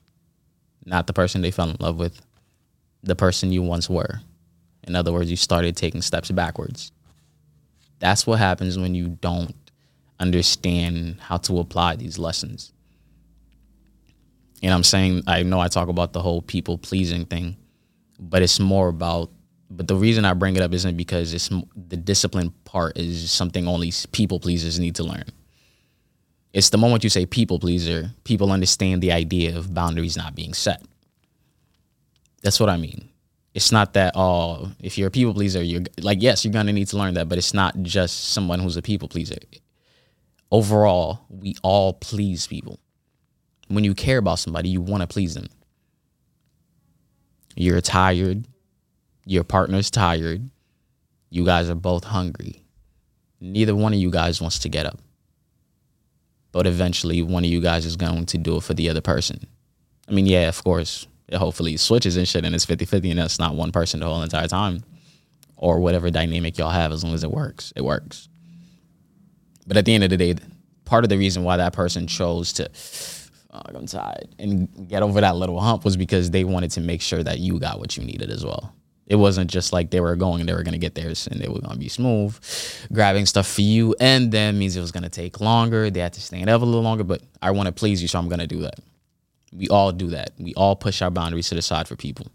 not 0.85 1.07
the 1.07 1.13
person 1.13 1.43
they 1.43 1.53
fell 1.53 1.71
in 1.71 1.77
love 1.79 1.97
with, 1.97 2.21
the 3.05 3.15
person 3.15 3.53
you 3.53 3.63
once 3.63 3.89
were. 3.89 4.21
In 4.87 4.95
other 4.95 5.13
words, 5.13 5.31
you 5.31 5.37
started 5.37 5.77
taking 5.77 6.03
steps 6.03 6.31
backwards. 6.31 6.93
That's 7.99 8.27
what 8.27 8.39
happens 8.39 8.79
when 8.79 8.95
you 8.95 9.09
don't 9.21 9.55
understand 10.21 11.21
how 11.21 11.39
to 11.39 11.59
apply 11.59 11.97
these 11.97 12.19
lessons. 12.19 12.73
And 14.63 14.73
I'm 14.73 14.85
saying, 14.85 15.23
I 15.27 15.43
know 15.43 15.61
I 15.61 15.69
talk 15.69 15.89
about 15.89 16.13
the 16.13 16.23
whole 16.23 16.43
people 16.43 16.79
pleasing 16.79 17.27
thing, 17.27 17.57
but 18.19 18.43
it's 18.43 18.59
more 18.59 18.89
about, 18.89 19.31
but 19.71 19.87
the 19.89 19.97
reason 19.97 20.25
I 20.25 20.33
bring 20.33 20.57
it 20.57 20.63
up 20.63 20.73
isn't 20.73 20.97
because 20.97 21.35
it's 21.35 21.49
the 21.49 21.97
discipline 21.97 22.51
part 22.65 22.97
is 22.97 23.31
something 23.31 23.69
only 23.69 23.93
people 24.13 24.41
pleasers 24.41 24.79
need 24.79 24.95
to 24.97 25.05
learn. 25.05 25.25
It's 26.53 26.71
the 26.71 26.79
moment 26.79 27.05
you 27.05 27.11
say 27.11 27.27
people 27.27 27.59
pleaser, 27.59 28.11
people 28.25 28.51
understand 28.51 29.03
the 29.03 29.13
idea 29.13 29.59
of 29.59 29.75
boundaries 29.75 30.17
not 30.17 30.35
being 30.35 30.55
set. 30.55 30.83
That's 32.43 32.59
what 32.59 32.71
I 32.71 32.79
mean. 32.79 33.11
It's 33.57 33.73
not 33.73 33.95
that 33.95 34.13
oh, 34.15 34.71
if 34.81 34.99
you're 34.99 35.09
a 35.09 35.11
people 35.11 35.33
pleaser, 35.33 35.63
you're 35.63 35.83
like 36.01 36.19
yes, 36.21 36.45
you're 36.45 36.53
gonna 36.53 36.73
need 36.73 36.89
to 36.89 36.97
learn 36.97 37.15
that, 37.15 37.29
but 37.29 37.39
it's 37.39 37.55
not 37.55 37.75
just 37.83 38.33
someone 38.33 38.61
who's 38.61 38.77
a 38.77 38.83
people 38.83 39.09
pleaser. 39.09 39.39
Overall, 40.53 41.25
we 41.29 41.57
all 41.63 41.95
please 41.95 42.47
people. 42.47 42.79
When 43.69 43.83
you 43.83 43.95
care 43.95 44.19
about 44.19 44.39
somebody, 44.39 44.69
you 44.69 44.81
want 44.81 45.01
to 45.01 45.07
please 45.07 45.35
them. 45.35 45.49
You're 47.57 47.81
tired, 47.81 48.47
your 49.25 49.43
partner's 49.43 49.91
tired, 49.91 50.51
you 51.31 51.45
guys 51.45 51.71
are 51.71 51.75
both 51.75 52.05
hungry. 52.05 52.63
Neither 53.41 53.75
one 53.75 53.95
of 53.95 53.99
you 53.99 54.11
guys 54.11 54.41
wants 54.41 54.59
to 54.61 54.69
get 54.69 54.87
up 54.87 55.01
but 56.57 56.67
eventually 56.67 57.21
one 57.21 57.45
of 57.45 57.51
you 57.51 57.61
guys 57.61 57.85
is 57.85 57.97
going 57.97 58.25
to 58.25 58.39
do 58.39 58.57
it 58.57 58.63
for 58.63 58.73
the 58.73 58.89
other 58.89 59.03
person. 59.03 59.47
I 60.09 60.13
mean, 60.13 60.25
yeah, 60.25 60.49
of 60.49 60.65
course, 60.65 61.07
it 61.29 61.37
hopefully 61.37 61.77
switches 61.77 62.17
and 62.17 62.27
shit 62.27 62.45
and 62.45 62.55
it's 62.55 62.65
50 62.65 62.85
50 62.85 63.11
and 63.11 63.19
that's 63.19 63.39
not 63.39 63.55
one 63.55 63.73
person 63.73 64.01
the 64.01 64.07
whole 64.07 64.23
entire 64.23 64.49
time 64.49 64.83
or 65.57 65.81
whatever 65.81 66.11
dynamic 66.11 66.59
y'all 66.59 66.71
have 66.71 66.93
as 66.93 67.03
long 67.03 67.15
as 67.15 67.25
it 67.25 67.31
works. 67.31 67.73
It 67.77 67.83
works. 67.83 68.29
But 69.67 69.77
at 69.77 69.85
the 69.85 69.95
end 69.95 70.05
of 70.05 70.11
the 70.11 70.17
day, 70.17 70.35
part 70.85 71.05
of 71.05 71.11
the 71.11 71.19
reason 71.19 71.43
why 71.43 71.57
that 71.57 71.73
person 71.73 72.07
chose 72.07 72.53
to, 72.55 72.71
oh, 73.53 73.63
I'm 73.75 73.87
tired, 73.87 74.29
and 74.39 74.89
get 74.89 75.03
over 75.03 75.21
that 75.21 75.37
little 75.37 75.61
hump 75.61 75.85
was 75.85 75.97
because 75.97 76.31
they 76.31 76.45
wanted 76.45 76.71
to 76.73 76.81
make 76.81 77.03
sure 77.03 77.23
that 77.23 77.39
you 77.39 77.59
got 77.59 77.81
what 77.81 77.97
you 77.97 78.05
needed 78.05 78.31
as 78.31 78.45
well. 78.45 78.73
It 79.07 79.17
wasn't 79.17 79.51
just 79.51 79.73
like 79.73 79.91
they 79.91 80.01
were 80.01 80.17
going 80.17 80.41
and 80.41 80.49
they 80.49 80.53
were 80.53 80.65
gonna 80.65 80.79
get 80.79 80.95
theirs 80.95 81.29
and 81.29 81.41
they 81.41 81.49
were 81.49 81.61
gonna 81.61 81.79
be 81.79 81.89
smooth, 81.89 82.39
grabbing 82.93 83.27
stuff 83.27 83.47
for 83.47 83.63
you, 83.63 83.95
and 84.01 84.33
then 84.33 84.59
means 84.59 84.77
it 84.77 84.81
was 84.81 84.93
gonna 84.93 85.09
take 85.09 85.41
longer. 85.41 85.91
They 85.91 86.01
had 86.01 86.13
to 86.15 86.21
stand 86.21 86.51
up 86.51 86.61
a 86.61 86.65
little 86.65 86.83
longer, 86.83 87.05
but 87.05 87.23
I 87.41 87.53
want 87.53 87.69
to 87.69 87.73
please 87.73 88.03
you, 88.03 88.09
so 88.09 88.19
I'm 88.19 88.29
gonna 88.29 88.49
do 88.49 88.63
that. 88.63 88.81
We 89.57 89.69
all 89.69 89.93
do 89.93 90.09
that. 90.09 90.33
We 90.39 90.55
all 90.55 90.77
push 90.77 91.03
our 91.03 91.11
boundaries 91.11 91.49
to 91.49 91.55
the 91.55 91.63
side 91.63 91.89
for 91.89 91.97
people. 91.97 92.27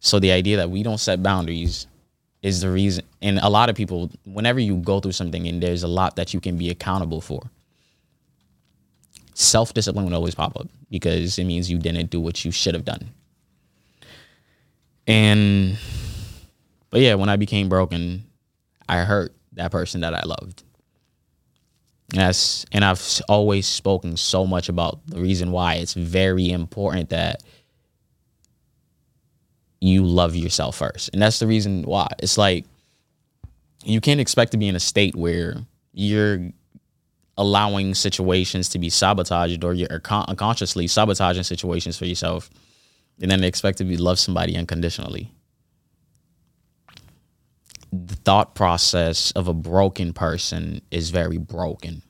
So 0.00 0.18
the 0.18 0.32
idea 0.32 0.56
that 0.56 0.70
we 0.70 0.82
don't 0.82 0.98
set 0.98 1.22
boundaries 1.22 1.86
is 2.42 2.60
the 2.60 2.70
reason. 2.70 3.04
And 3.22 3.38
a 3.38 3.48
lot 3.48 3.70
of 3.70 3.76
people, 3.76 4.10
whenever 4.24 4.58
you 4.58 4.76
go 4.76 4.98
through 4.98 5.12
something 5.12 5.46
and 5.46 5.62
there's 5.62 5.84
a 5.84 5.88
lot 5.88 6.16
that 6.16 6.34
you 6.34 6.40
can 6.40 6.58
be 6.58 6.70
accountable 6.70 7.20
for, 7.20 7.42
self 9.34 9.72
discipline 9.72 10.04
would 10.04 10.14
always 10.14 10.34
pop 10.34 10.58
up 10.58 10.68
because 10.90 11.38
it 11.38 11.44
means 11.44 11.70
you 11.70 11.78
didn't 11.78 12.10
do 12.10 12.20
what 12.20 12.44
you 12.44 12.50
should 12.50 12.74
have 12.74 12.84
done. 12.84 13.08
And 15.06 15.78
but 16.90 17.00
yeah, 17.00 17.14
when 17.14 17.28
I 17.28 17.36
became 17.36 17.68
broken, 17.68 18.24
I 18.88 18.98
hurt 18.98 19.32
that 19.52 19.70
person 19.70 20.00
that 20.02 20.14
I 20.14 20.22
loved. 20.24 20.62
Yes, 22.12 22.66
and 22.72 22.84
I've 22.84 23.02
always 23.28 23.66
spoken 23.66 24.16
so 24.16 24.46
much 24.46 24.68
about 24.68 25.00
the 25.06 25.18
reason 25.18 25.50
why 25.50 25.74
it's 25.74 25.94
very 25.94 26.50
important 26.50 27.08
that 27.08 27.42
you 29.80 30.04
love 30.04 30.36
yourself 30.36 30.76
first. 30.76 31.10
And 31.12 31.22
that's 31.22 31.38
the 31.38 31.46
reason 31.46 31.82
why. 31.82 32.08
It's 32.18 32.36
like 32.36 32.66
you 33.82 34.00
can't 34.00 34.20
expect 34.20 34.52
to 34.52 34.58
be 34.58 34.68
in 34.68 34.76
a 34.76 34.80
state 34.80 35.16
where 35.16 35.56
you're 35.92 36.50
allowing 37.38 37.94
situations 37.94 38.68
to 38.68 38.78
be 38.78 38.90
sabotaged 38.90 39.64
or 39.64 39.72
you're 39.72 39.88
unconsciously 40.28 40.86
sabotaging 40.86 41.42
situations 41.42 41.96
for 41.96 42.04
yourself 42.04 42.50
and 43.20 43.30
then 43.30 43.42
expect 43.42 43.78
to 43.78 43.84
be 43.84 43.96
love 43.96 44.18
somebody 44.18 44.56
unconditionally. 44.56 45.32
The 47.92 48.16
thought 48.16 48.54
process 48.54 49.32
of 49.32 49.48
a 49.48 49.54
broken 49.54 50.14
person 50.14 50.80
is 50.90 51.10
very 51.10 51.36
broken. 51.36 52.02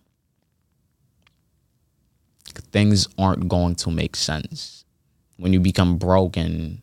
Things 2.71 3.09
aren't 3.18 3.49
going 3.49 3.75
to 3.77 3.90
make 3.90 4.14
sense. 4.14 4.85
When 5.38 5.53
you 5.53 5.59
become 5.59 5.99
broken, 5.99 6.83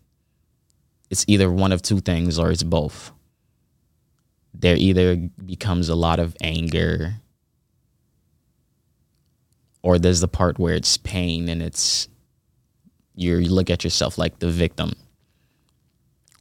it's 1.09 1.23
either 1.27 1.49
one 1.49 1.71
of 1.71 1.81
two 1.81 2.01
things 2.01 2.37
or 2.37 2.51
it's 2.51 2.63
both. 2.63 3.11
There 4.53 4.75
either 4.75 5.15
becomes 5.45 5.87
a 5.87 5.95
lot 5.95 6.19
of 6.19 6.35
anger 6.41 7.15
or 9.81 9.97
there's 9.97 10.19
the 10.19 10.27
part 10.27 10.59
where 10.59 10.73
it's 10.73 10.97
pain 10.97 11.47
and 11.47 11.61
it's 11.61 12.09
you 13.15 13.39
look 13.39 13.69
at 13.69 13.83
yourself 13.83 14.17
like 14.17 14.39
the 14.39 14.49
victim 14.49 14.91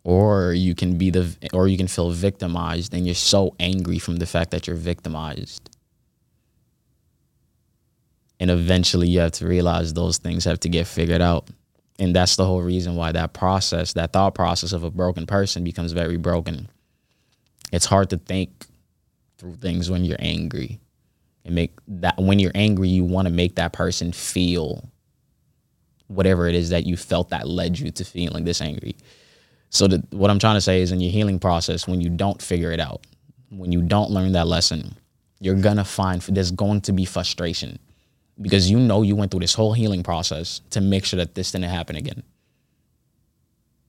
or 0.04 0.52
you 0.52 0.74
can 0.74 0.96
be 0.96 1.10
the 1.10 1.36
or 1.52 1.68
you 1.68 1.76
can 1.76 1.88
feel 1.88 2.10
victimized 2.10 2.94
and 2.94 3.06
you're 3.06 3.14
so 3.14 3.54
angry 3.60 3.98
from 3.98 4.16
the 4.16 4.26
fact 4.26 4.50
that 4.50 4.66
you're 4.66 4.76
victimized. 4.76 5.70
And 8.40 8.50
eventually 8.50 9.08
you 9.08 9.20
have 9.20 9.32
to 9.32 9.46
realize 9.46 9.92
those 9.92 10.18
things 10.18 10.44
have 10.44 10.60
to 10.60 10.68
get 10.68 10.86
figured 10.86 11.20
out. 11.20 11.48
And 11.98 12.14
that's 12.14 12.36
the 12.36 12.46
whole 12.46 12.62
reason 12.62 12.94
why 12.94 13.10
that 13.12 13.32
process 13.32 13.92
that 13.94 14.12
thought 14.12 14.34
process 14.34 14.72
of 14.72 14.84
a 14.84 14.90
broken 14.90 15.26
person 15.26 15.64
becomes 15.64 15.92
very 15.92 16.16
broken. 16.16 16.68
It's 17.72 17.86
hard 17.86 18.10
to 18.10 18.16
think 18.16 18.66
through 19.38 19.56
things 19.56 19.90
when 19.90 20.04
you're 20.04 20.16
angry. 20.20 20.80
And 21.44 21.54
make 21.54 21.72
that 21.88 22.18
when 22.18 22.38
you're 22.38 22.52
angry 22.54 22.88
you 22.88 23.04
want 23.04 23.26
to 23.26 23.32
make 23.32 23.56
that 23.56 23.72
person 23.72 24.12
feel 24.12 24.88
whatever 26.08 26.46
it 26.46 26.54
is 26.54 26.70
that 26.70 26.86
you 26.86 26.96
felt 26.96 27.30
that 27.30 27.46
led 27.46 27.78
you 27.78 27.90
to 27.90 28.04
feeling 28.04 28.44
this 28.44 28.60
angry. 28.60 28.96
So 29.70 29.86
the, 29.86 30.02
what 30.10 30.30
I'm 30.30 30.38
trying 30.38 30.56
to 30.56 30.60
say 30.60 30.80
is 30.80 30.92
in 30.92 31.00
your 31.00 31.12
healing 31.12 31.38
process, 31.38 31.86
when 31.86 32.00
you 32.00 32.08
don't 32.08 32.40
figure 32.40 32.72
it 32.72 32.80
out, 32.80 33.06
when 33.50 33.72
you 33.72 33.82
don't 33.82 34.10
learn 34.10 34.32
that 34.32 34.46
lesson, 34.46 34.94
you're 35.40 35.54
gonna 35.54 35.84
find 35.84 36.20
there's 36.22 36.50
going 36.50 36.80
to 36.82 36.92
be 36.92 37.04
frustration 37.04 37.78
because 38.40 38.70
you 38.70 38.78
know 38.78 39.02
you 39.02 39.14
went 39.14 39.30
through 39.30 39.40
this 39.40 39.54
whole 39.54 39.72
healing 39.72 40.02
process 40.02 40.60
to 40.70 40.80
make 40.80 41.04
sure 41.04 41.18
that 41.18 41.34
this 41.34 41.52
didn't 41.52 41.70
happen 41.70 41.96
again. 41.96 42.22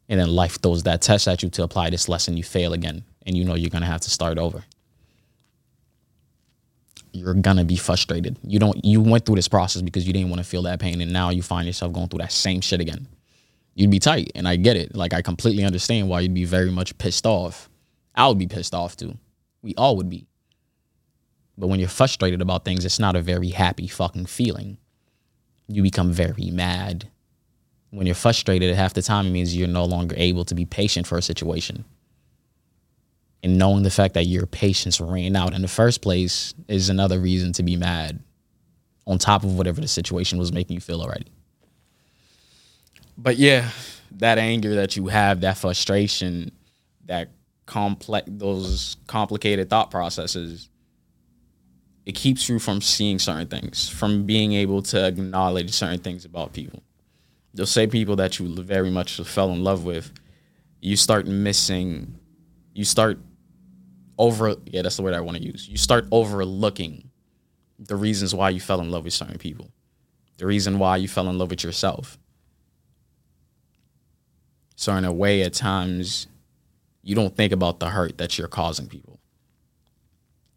And 0.10 0.20
then 0.20 0.30
life 0.30 0.60
throws 0.62 0.84
that 0.84 1.02
test 1.02 1.28
at 1.28 1.44
you 1.44 1.50
to 1.50 1.64
apply 1.64 1.92
this 1.92 2.10
lesson, 2.10 2.36
you 2.36 2.44
fail 2.44 2.74
again, 2.74 3.04
and 3.26 3.38
you 3.38 3.46
know 3.46 3.56
you're 3.56 3.70
gonna 3.70 3.86
have 3.86 4.02
to 4.02 4.10
start 4.10 4.38
over 4.38 4.64
you're 7.12 7.34
gonna 7.34 7.66
be 7.66 7.76
frustrated. 7.76 8.38
You 8.44 8.60
don't 8.60 8.84
you 8.84 9.02
went 9.02 9.26
through 9.26 9.36
this 9.36 9.48
process 9.48 9.82
because 9.82 10.06
you 10.06 10.14
didn't 10.14 10.30
want 10.30 10.42
to 10.42 10.48
feel 10.48 10.64
that 10.64 10.80
pain 10.80 11.02
and 11.02 11.12
now 11.12 11.30
you 11.30 11.42
find 11.42 11.66
yourself 11.66 11.94
going 11.94 12.08
through 12.08 12.20
that 12.20 12.32
same 12.32 12.62
shit 12.62 12.82
again. 12.82 13.08
You'd 13.76 13.92
be 13.92 14.00
tight 14.00 14.32
and 14.36 14.48
I 14.48 14.56
get 14.56 14.76
it. 14.76 14.96
Like 14.96 15.14
I 15.14 15.22
completely 15.22 15.64
understand 15.64 16.10
why 16.10 16.22
you'd 16.22 16.34
be 16.34 16.46
very 16.46 16.72
much 16.72 16.98
pissed 16.98 17.26
off. 17.26 17.70
I 18.16 18.28
would 18.28 18.38
be 18.38 18.48
pissed 18.48 18.74
off 18.74 18.98
too. 18.98 19.18
We 19.62 19.74
all 19.76 19.96
would 19.98 20.10
be. 20.10 20.28
But 21.58 21.68
when 21.68 21.80
you're 21.80 21.90
frustrated 21.90 22.42
about 22.42 22.66
things, 22.66 22.86
it's 22.86 23.00
not 23.00 23.16
a 23.16 23.22
very 23.22 23.50
happy 23.50 23.88
fucking 23.88 24.28
feeling. 24.28 24.78
You 25.68 25.84
become 25.84 26.12
very 26.12 26.50
mad. 26.52 27.10
When 27.92 28.06
you're 28.06 28.16
frustrated, 28.16 28.74
half 28.76 28.94
the 28.94 29.02
time 29.02 29.28
it 29.28 29.32
means 29.32 29.56
you're 29.56 29.68
no 29.68 29.86
longer 29.86 30.16
able 30.18 30.46
to 30.46 30.56
be 30.56 30.66
patient 30.66 31.08
for 31.08 31.18
a 31.18 31.22
situation 31.22 31.86
and 33.44 33.58
knowing 33.58 33.84
the 33.84 33.90
fact 33.90 34.14
that 34.16 34.26
your 34.26 34.46
patience 34.46 35.00
ran 35.00 35.36
out 35.36 35.54
in 35.54 35.62
the 35.62 35.68
first 35.68 36.02
place 36.02 36.54
is 36.68 36.90
another 36.90 37.20
reason 37.20 37.54
to 37.54 37.64
be 37.64 37.76
mad 37.76 38.22
on 39.08 39.18
top 39.18 39.44
of 39.44 39.58
whatever 39.58 39.82
the 39.82 39.88
situation 39.88 40.38
was 40.38 40.52
making 40.52 40.76
you 40.76 40.82
feel 40.82 41.02
already 41.02 41.28
but 43.22 43.38
yeah 43.38 43.70
that 44.12 44.38
anger 44.38 44.76
that 44.76 44.96
you 44.96 45.08
have 45.08 45.42
that 45.42 45.58
frustration 45.58 46.52
that 47.06 47.30
complex 47.66 48.28
those 48.32 48.98
complicated 49.08 49.70
thought 49.70 49.92
processes 49.92 50.70
it 52.06 52.16
keeps 52.16 52.50
you 52.50 52.58
from 52.58 52.82
seeing 52.82 53.20
certain 53.20 53.48
things 53.48 53.90
from 53.90 54.26
being 54.26 54.54
able 54.54 54.82
to 54.82 55.06
acknowledge 55.06 55.72
certain 55.72 56.00
things 56.00 56.26
about 56.26 56.54
people. 56.54 56.82
You'll 57.54 57.68
say 57.68 57.86
people 57.86 58.16
that 58.16 58.40
you 58.40 58.56
very 58.64 58.90
much 58.90 59.22
fell 59.22 59.52
in 59.52 59.64
love 59.64 59.84
with 59.86 60.12
you 60.82 60.96
start 60.96 61.28
missing 61.28 62.16
you 62.74 62.86
start 62.86 63.20
over 64.18 64.56
yeah 64.66 64.82
that's 64.82 64.98
the 64.98 65.04
word 65.04 65.14
i 65.14 65.20
want 65.20 65.38
to 65.38 65.44
use. 65.44 65.68
You 65.68 65.78
start 65.78 66.08
overlooking 66.12 67.10
the 67.78 67.96
reasons 67.96 68.34
why 68.34 68.50
you 68.50 68.60
fell 68.60 68.82
in 68.82 68.90
love 68.90 69.04
with 69.04 69.14
certain 69.14 69.38
people 69.38 69.70
the 70.38 70.48
reason 70.48 70.80
why 70.80 70.98
you 70.98 71.08
fell 71.08 71.30
in 71.30 71.38
love 71.38 71.50
with 71.52 71.64
yourself 71.64 72.18
so 74.80 74.96
in 74.96 75.04
a 75.04 75.12
way 75.12 75.42
at 75.42 75.54
times 75.54 76.28
you 77.02 77.14
don't 77.14 77.36
think 77.36 77.52
about 77.52 77.82
the 77.82 77.90
hurt 77.90 78.18
that 78.18 78.38
you're 78.38 78.48
causing 78.48 78.88
people. 78.88 79.20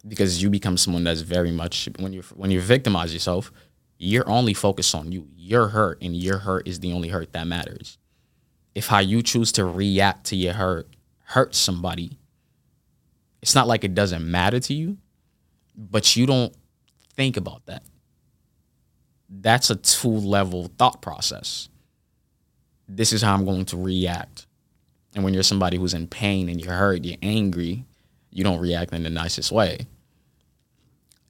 Because 0.06 0.40
you 0.40 0.48
become 0.48 0.76
someone 0.76 1.02
that's 1.02 1.22
very 1.22 1.50
much 1.50 1.88
when 1.98 2.12
you 2.12 2.22
when 2.36 2.52
you 2.52 2.60
victimize 2.60 3.12
yourself 3.12 3.50
you're 3.98 4.28
only 4.28 4.54
focused 4.54 4.94
on 4.94 5.10
you. 5.10 5.28
Your 5.36 5.68
hurt 5.68 5.98
and 6.02 6.16
your 6.16 6.38
hurt 6.38 6.68
is 6.68 6.78
the 6.78 6.92
only 6.92 7.08
hurt 7.08 7.32
that 7.32 7.48
matters. 7.48 7.98
If 8.76 8.86
how 8.86 9.00
you 9.00 9.22
choose 9.22 9.50
to 9.52 9.64
react 9.64 10.26
to 10.26 10.36
your 10.36 10.52
hurt 10.52 10.86
hurts 11.24 11.58
somebody 11.58 12.18
it's 13.40 13.56
not 13.56 13.66
like 13.66 13.82
it 13.82 13.92
doesn't 13.92 14.30
matter 14.30 14.60
to 14.60 14.74
you 14.74 14.98
but 15.76 16.14
you 16.14 16.26
don't 16.26 16.54
think 17.16 17.36
about 17.36 17.66
that. 17.66 17.82
That's 19.28 19.68
a 19.70 19.74
two 19.74 20.10
level 20.10 20.70
thought 20.78 21.02
process 21.02 21.68
this 22.96 23.12
is 23.12 23.22
how 23.22 23.34
i'm 23.34 23.44
going 23.44 23.64
to 23.64 23.76
react 23.76 24.46
and 25.14 25.24
when 25.24 25.34
you're 25.34 25.42
somebody 25.42 25.76
who's 25.76 25.94
in 25.94 26.06
pain 26.06 26.48
and 26.48 26.60
you're 26.60 26.74
hurt, 26.74 27.04
you're 27.04 27.18
angry, 27.22 27.84
you 28.30 28.44
don't 28.44 28.60
react 28.60 28.92
in 28.92 29.02
the 29.02 29.10
nicest 29.10 29.52
way. 29.52 29.86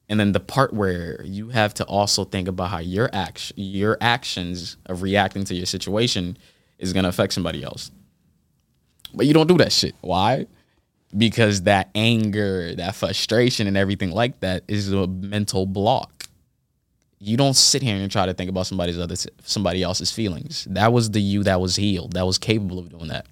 And 0.09 0.19
then 0.19 0.31
the 0.31 0.39
part 0.39 0.73
where 0.73 1.21
you 1.23 1.49
have 1.49 1.73
to 1.75 1.85
also 1.85 2.23
think 2.23 2.47
about 2.47 2.69
how 2.69 2.79
your 2.79 3.09
action, 3.13 3.55
your 3.57 3.97
actions 3.99 4.77
of 4.85 5.01
reacting 5.01 5.43
to 5.45 5.55
your 5.55 5.65
situation 5.65 6.37
is 6.77 6.93
going 6.93 7.03
to 7.03 7.09
affect 7.09 7.33
somebody 7.33 7.63
else. 7.63 7.91
But 9.13 9.25
you 9.25 9.33
don't 9.33 9.47
do 9.47 9.57
that 9.57 9.71
shit. 9.71 9.95
Why? 10.01 10.47
Because 11.15 11.63
that 11.63 11.89
anger, 11.93 12.75
that 12.75 12.95
frustration 12.95 13.67
and 13.67 13.77
everything 13.77 14.11
like 14.11 14.39
that 14.39 14.63
is 14.67 14.91
a 14.91 15.07
mental 15.07 15.65
block. 15.65 16.12
You 17.25 17.37
don't 17.37 17.55
sit 17.55 17.81
here 17.81 17.95
and 17.95 18.11
try 18.11 18.25
to 18.25 18.33
think 18.33 18.49
about 18.49 18.67
somebody's 18.67 18.99
other 18.99 19.15
somebody 19.43 19.81
else's 19.81 20.11
feelings. 20.11 20.67
That 20.69 20.91
was 20.91 21.09
the 21.11 21.21
you 21.21 21.43
that 21.43 21.61
was 21.61 21.77
healed, 21.77 22.13
that 22.13 22.25
was 22.25 22.37
capable 22.37 22.79
of 22.79 22.89
doing 22.89 23.07
that. 23.07 23.27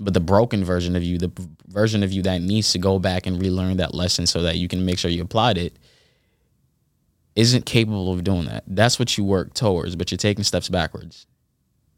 But 0.00 0.14
the 0.14 0.20
broken 0.20 0.64
version 0.64 0.96
of 0.96 1.04
you, 1.04 1.18
the 1.18 1.30
version 1.68 2.02
of 2.02 2.10
you 2.10 2.22
that 2.22 2.42
needs 2.42 2.72
to 2.72 2.78
go 2.78 2.98
back 2.98 3.28
and 3.28 3.40
relearn 3.40 3.76
that 3.76 3.94
lesson 3.94 4.26
so 4.26 4.42
that 4.42 4.56
you 4.56 4.66
can 4.66 4.84
make 4.84 4.98
sure 4.98 5.12
you 5.12 5.22
applied 5.22 5.58
it, 5.58 5.78
isn't 7.36 7.66
capable 7.66 8.12
of 8.12 8.24
doing 8.24 8.46
that. 8.46 8.64
That's 8.66 8.98
what 8.98 9.16
you 9.16 9.22
work 9.22 9.54
towards, 9.54 9.94
but 9.94 10.10
you're 10.10 10.18
taking 10.18 10.42
steps 10.42 10.68
backwards. 10.68 11.26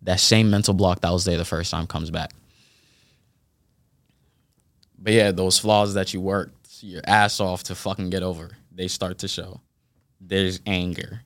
That 0.02 0.20
same 0.20 0.50
mental 0.50 0.74
block 0.74 1.00
that 1.00 1.12
was 1.12 1.24
there 1.24 1.38
the 1.38 1.46
first 1.46 1.70
time 1.70 1.86
comes 1.86 2.10
back. 2.10 2.32
But 4.98 5.14
yeah, 5.14 5.30
those 5.30 5.58
flaws 5.58 5.94
that 5.94 6.12
you 6.12 6.20
worked 6.20 6.82
your 6.82 7.00
ass 7.06 7.40
off 7.40 7.62
to 7.64 7.74
fucking 7.74 8.10
get 8.10 8.22
over, 8.22 8.50
they 8.70 8.88
start 8.88 9.16
to 9.18 9.28
show. 9.28 9.62
There's 10.20 10.60
anger. 10.66 11.22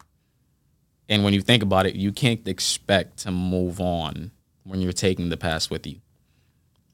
And 1.09 1.25
when 1.25 1.35
you 1.35 1.41
think 1.41 1.63
about 1.63 1.87
it, 1.87 1.95
you 1.97 2.13
can't 2.13 2.47
expect 2.47 3.19
to 3.19 3.31
move 3.31 3.81
on 3.81 4.31
when 4.65 4.81
you're 4.81 4.93
taking 4.93 5.29
the 5.29 5.37
past 5.37 5.71
with 5.71 5.87
you 5.87 6.01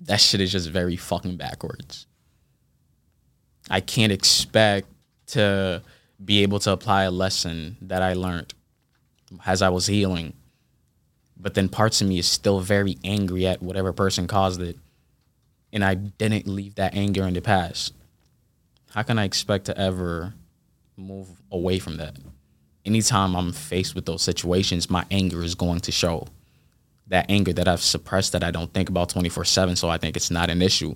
that 0.00 0.20
shit 0.20 0.40
is 0.40 0.52
just 0.52 0.68
very 0.68 0.96
fucking 0.96 1.37
backwards. 1.37 2.06
I 3.70 3.80
can't 3.80 4.12
expect 4.12 4.88
to 5.28 5.82
be 6.22 6.42
able 6.42 6.59
to 6.61 6.72
apply 6.72 7.04
a 7.04 7.11
lesson 7.11 7.76
that 7.82 8.02
I 8.02 8.12
learned 8.12 8.54
as 9.44 9.62
I 9.62 9.70
was 9.70 9.87
healing. 9.87 10.35
But 11.37 11.54
then 11.54 11.68
parts 11.68 12.00
of 12.00 12.09
me 12.09 12.18
is 12.18 12.26
still 12.26 12.61
very 12.61 12.96
angry 13.04 13.46
at 13.46 13.62
whatever 13.62 13.92
person 13.92 14.26
caused 14.26 14.61
it. 14.61 14.78
And 15.72 15.85
I 15.85 15.94
didn't 15.94 16.46
leave 16.46 16.76
that 16.76 16.94
anger 16.94 17.26
in 17.26 17.35
the 17.35 17.42
past. 17.42 17.92
How 18.90 19.02
can 19.02 19.18
I 19.18 19.24
expect 19.24 19.66
to 19.66 19.76
ever 19.76 20.35
move 20.96 21.28
away 21.50 21.78
from 21.78 21.96
that? 21.98 22.16
Anytime 22.85 23.35
I'm 23.35 23.52
faced 23.52 23.94
with 23.94 24.06
those 24.06 24.22
situations, 24.22 24.88
my 24.88 25.04
anger 25.11 25.42
is 25.42 25.54
going 25.54 25.80
to 25.80 25.92
show 25.92 26.28
that 27.09 27.26
anger 27.28 27.52
that 27.52 27.68
I've 27.68 27.82
suppressed 27.82 28.32
that 28.32 28.42
I 28.42 28.50
don't 28.50 28.72
think 28.72 28.88
about 28.88 29.09
24 29.09 29.44
7. 29.44 29.76
So 29.76 29.88
I 29.88 29.98
think 29.98 30.16
it's 30.16 30.30
not 30.30 30.50
an 30.50 30.62
issue. 30.62 30.94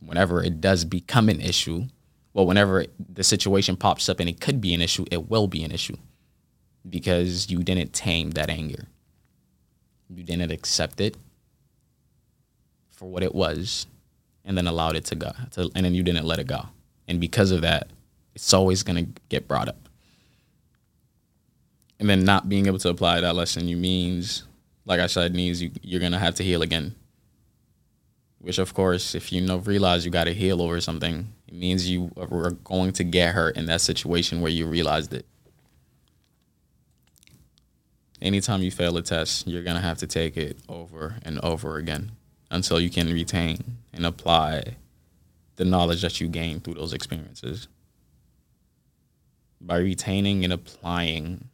Whenever 0.00 0.42
it 0.42 0.60
does 0.60 0.84
become 0.84 1.28
an 1.28 1.40
issue, 1.40 1.84
well, 2.32 2.46
whenever 2.46 2.84
the 3.12 3.24
situation 3.24 3.76
pops 3.76 4.08
up 4.08 4.20
and 4.20 4.28
it 4.28 4.40
could 4.40 4.60
be 4.60 4.74
an 4.74 4.82
issue, 4.82 5.04
it 5.10 5.30
will 5.30 5.46
be 5.46 5.62
an 5.64 5.70
issue 5.70 5.96
because 6.88 7.50
you 7.50 7.62
didn't 7.62 7.92
tame 7.92 8.32
that 8.32 8.50
anger. 8.50 8.86
You 10.08 10.22
didn't 10.22 10.50
accept 10.50 11.00
it 11.00 11.16
for 12.90 13.06
what 13.06 13.22
it 13.22 13.34
was 13.34 13.86
and 14.44 14.58
then 14.58 14.66
allowed 14.66 14.96
it 14.96 15.06
to 15.06 15.14
go. 15.14 15.32
To, 15.52 15.70
and 15.74 15.84
then 15.84 15.94
you 15.94 16.02
didn't 16.02 16.26
let 16.26 16.38
it 16.38 16.46
go. 16.46 16.66
And 17.08 17.20
because 17.20 17.50
of 17.50 17.62
that, 17.62 17.88
it's 18.34 18.52
always 18.52 18.82
going 18.82 19.04
to 19.04 19.20
get 19.28 19.48
brought 19.48 19.68
up. 19.68 19.88
And 21.98 22.08
then 22.08 22.24
not 22.24 22.48
being 22.48 22.66
able 22.66 22.78
to 22.80 22.88
apply 22.88 23.20
that 23.20 23.34
lesson 23.34 23.68
you 23.68 23.76
means 23.76 24.44
like 24.86 25.00
I 25.00 25.06
said, 25.06 25.34
means 25.34 25.62
you, 25.62 25.70
you're 25.82 26.00
gonna 26.00 26.18
have 26.18 26.34
to 26.36 26.44
heal 26.44 26.62
again. 26.62 26.94
Which, 28.38 28.58
of 28.58 28.74
course, 28.74 29.14
if 29.14 29.32
you 29.32 29.40
know 29.40 29.56
realize 29.56 30.04
you 30.04 30.10
got 30.10 30.24
to 30.24 30.34
heal 30.34 30.60
over 30.60 30.78
something, 30.78 31.32
it 31.48 31.54
means 31.54 31.88
you 31.88 32.10
are 32.18 32.50
going 32.50 32.92
to 32.92 33.04
get 33.04 33.34
hurt 33.34 33.56
in 33.56 33.64
that 33.66 33.80
situation 33.80 34.42
where 34.42 34.50
you 34.50 34.66
realized 34.66 35.14
it. 35.14 35.24
Anytime 38.20 38.62
you 38.62 38.70
fail 38.70 38.98
a 38.98 39.02
test, 39.02 39.46
you're 39.46 39.62
gonna 39.62 39.80
have 39.80 39.98
to 39.98 40.06
take 40.06 40.36
it 40.36 40.58
over 40.68 41.16
and 41.22 41.38
over 41.40 41.76
again 41.76 42.12
until 42.50 42.78
you 42.78 42.90
can 42.90 43.10
retain 43.12 43.78
and 43.92 44.04
apply 44.04 44.76
the 45.56 45.64
knowledge 45.64 46.02
that 46.02 46.20
you 46.20 46.28
gain 46.28 46.60
through 46.60 46.74
those 46.74 46.92
experiences. 46.92 47.68
By 49.64 49.78
retaining 49.78 50.44
and 50.44 50.52
applying 50.52 51.48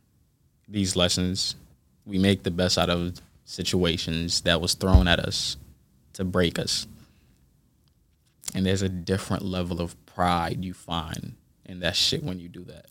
these 0.68 0.96
lessons 0.96 1.54
we 2.10 2.18
make 2.18 2.42
the 2.42 2.50
best 2.50 2.76
out 2.76 2.90
of 2.90 3.20
situations 3.44 4.40
that 4.42 4.60
was 4.60 4.74
thrown 4.74 5.08
at 5.08 5.20
us 5.20 5.56
to 6.14 6.24
break 6.24 6.58
us. 6.58 6.86
And 8.54 8.66
there's 8.66 8.82
a 8.82 8.88
different 8.88 9.44
level 9.44 9.80
of 9.80 9.94
pride 10.06 10.64
you 10.64 10.74
find 10.74 11.34
in 11.64 11.80
that 11.80 11.94
shit 11.94 12.24
when 12.24 12.40
you 12.40 12.48
do 12.48 12.64
that. 12.64 12.86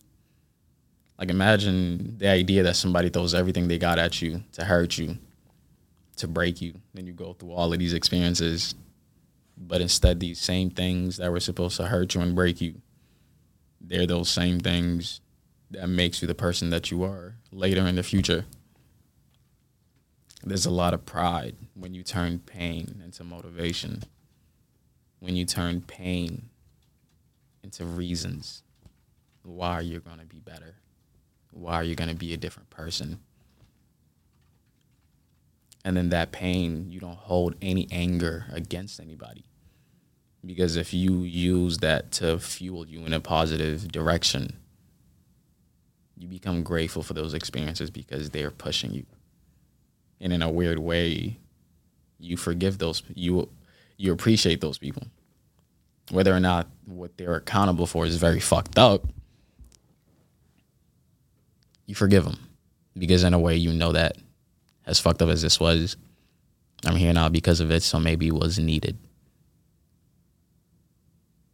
Like 1.18 1.28
imagine 1.28 2.16
the 2.16 2.28
idea 2.28 2.62
that 2.62 2.76
somebody 2.76 3.10
throws 3.10 3.34
everything 3.34 3.68
they 3.68 3.78
got 3.78 3.98
at 3.98 4.22
you 4.22 4.42
to 4.52 4.64
hurt 4.64 4.96
you, 4.96 5.18
to 6.16 6.26
break 6.26 6.62
you. 6.62 6.74
Then 6.94 7.06
you 7.06 7.12
go 7.12 7.34
through 7.34 7.52
all 7.52 7.72
of 7.72 7.78
these 7.78 7.92
experiences, 7.92 8.74
but 9.58 9.82
instead 9.82 10.18
these 10.18 10.40
same 10.40 10.70
things 10.70 11.18
that 11.18 11.30
were 11.30 11.40
supposed 11.40 11.76
to 11.76 11.86
hurt 11.86 12.14
you 12.14 12.22
and 12.22 12.34
break 12.34 12.62
you, 12.62 12.80
they're 13.80 14.06
those 14.06 14.28
same 14.28 14.60
things 14.60 15.20
that 15.70 15.88
makes 15.88 16.20
you 16.20 16.28
the 16.28 16.34
person 16.34 16.70
that 16.70 16.90
you 16.90 17.02
are 17.02 17.36
later 17.52 17.86
in 17.86 17.96
the 17.96 18.02
future 18.02 18.44
there's 20.42 20.66
a 20.66 20.70
lot 20.70 20.94
of 20.94 21.04
pride 21.04 21.56
when 21.74 21.94
you 21.94 22.02
turn 22.02 22.38
pain 22.38 23.02
into 23.04 23.24
motivation, 23.24 24.02
when 25.18 25.36
you 25.36 25.44
turn 25.44 25.82
pain 25.82 26.48
into 27.62 27.84
reasons 27.84 28.62
why 29.42 29.80
you're 29.80 30.00
going 30.00 30.18
to 30.18 30.24
be 30.24 30.40
better, 30.40 30.76
why 31.52 31.82
you're 31.82 31.94
going 31.94 32.10
to 32.10 32.16
be 32.16 32.32
a 32.32 32.38
different 32.38 32.70
person. 32.70 33.20
And 35.84 35.96
then 35.96 36.08
that 36.10 36.32
pain, 36.32 36.86
you 36.88 37.00
don't 37.00 37.16
hold 37.16 37.54
any 37.60 37.86
anger 37.90 38.46
against 38.52 39.00
anybody. 39.00 39.44
Because 40.44 40.76
if 40.76 40.94
you 40.94 41.22
use 41.22 41.78
that 41.78 42.12
to 42.12 42.38
fuel 42.38 42.86
you 42.86 43.04
in 43.04 43.12
a 43.12 43.20
positive 43.20 43.88
direction, 43.92 44.56
you 46.16 46.28
become 46.28 46.62
grateful 46.62 47.02
for 47.02 47.14
those 47.14 47.34
experiences 47.34 47.90
because 47.90 48.30
they're 48.30 48.50
pushing 48.50 48.92
you 48.92 49.04
and 50.20 50.32
in 50.32 50.42
a 50.42 50.50
weird 50.50 50.78
way, 50.78 51.38
you 52.18 52.36
forgive 52.36 52.78
those 52.78 53.02
you 53.14 53.48
you 53.96 54.12
appreciate 54.12 54.60
those 54.60 54.78
people, 54.78 55.06
whether 56.10 56.34
or 56.34 56.40
not 56.40 56.68
what 56.84 57.16
they're 57.16 57.36
accountable 57.36 57.86
for 57.86 58.06
is 58.06 58.16
very 58.16 58.40
fucked 58.40 58.78
up. 58.78 59.06
You 61.86 61.94
forgive 61.94 62.24
them 62.24 62.38
because 62.96 63.24
in 63.24 63.34
a 63.34 63.38
way 63.38 63.56
you 63.56 63.72
know 63.72 63.92
that 63.92 64.16
as 64.86 65.00
fucked 65.00 65.22
up 65.22 65.28
as 65.28 65.42
this 65.42 65.58
was, 65.58 65.96
I'm 66.84 66.96
here 66.96 67.12
now 67.12 67.28
because 67.28 67.60
of 67.60 67.70
it, 67.70 67.82
so 67.82 67.98
maybe 67.98 68.28
it 68.28 68.34
was 68.34 68.58
needed. 68.58 68.98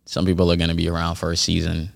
Some 0.07 0.25
people 0.25 0.51
are 0.51 0.57
going 0.57 0.71
to 0.71 0.77
be 0.77 0.89
around 0.89 1.17
for 1.17 1.33
a 1.33 1.37
season, 1.37 1.93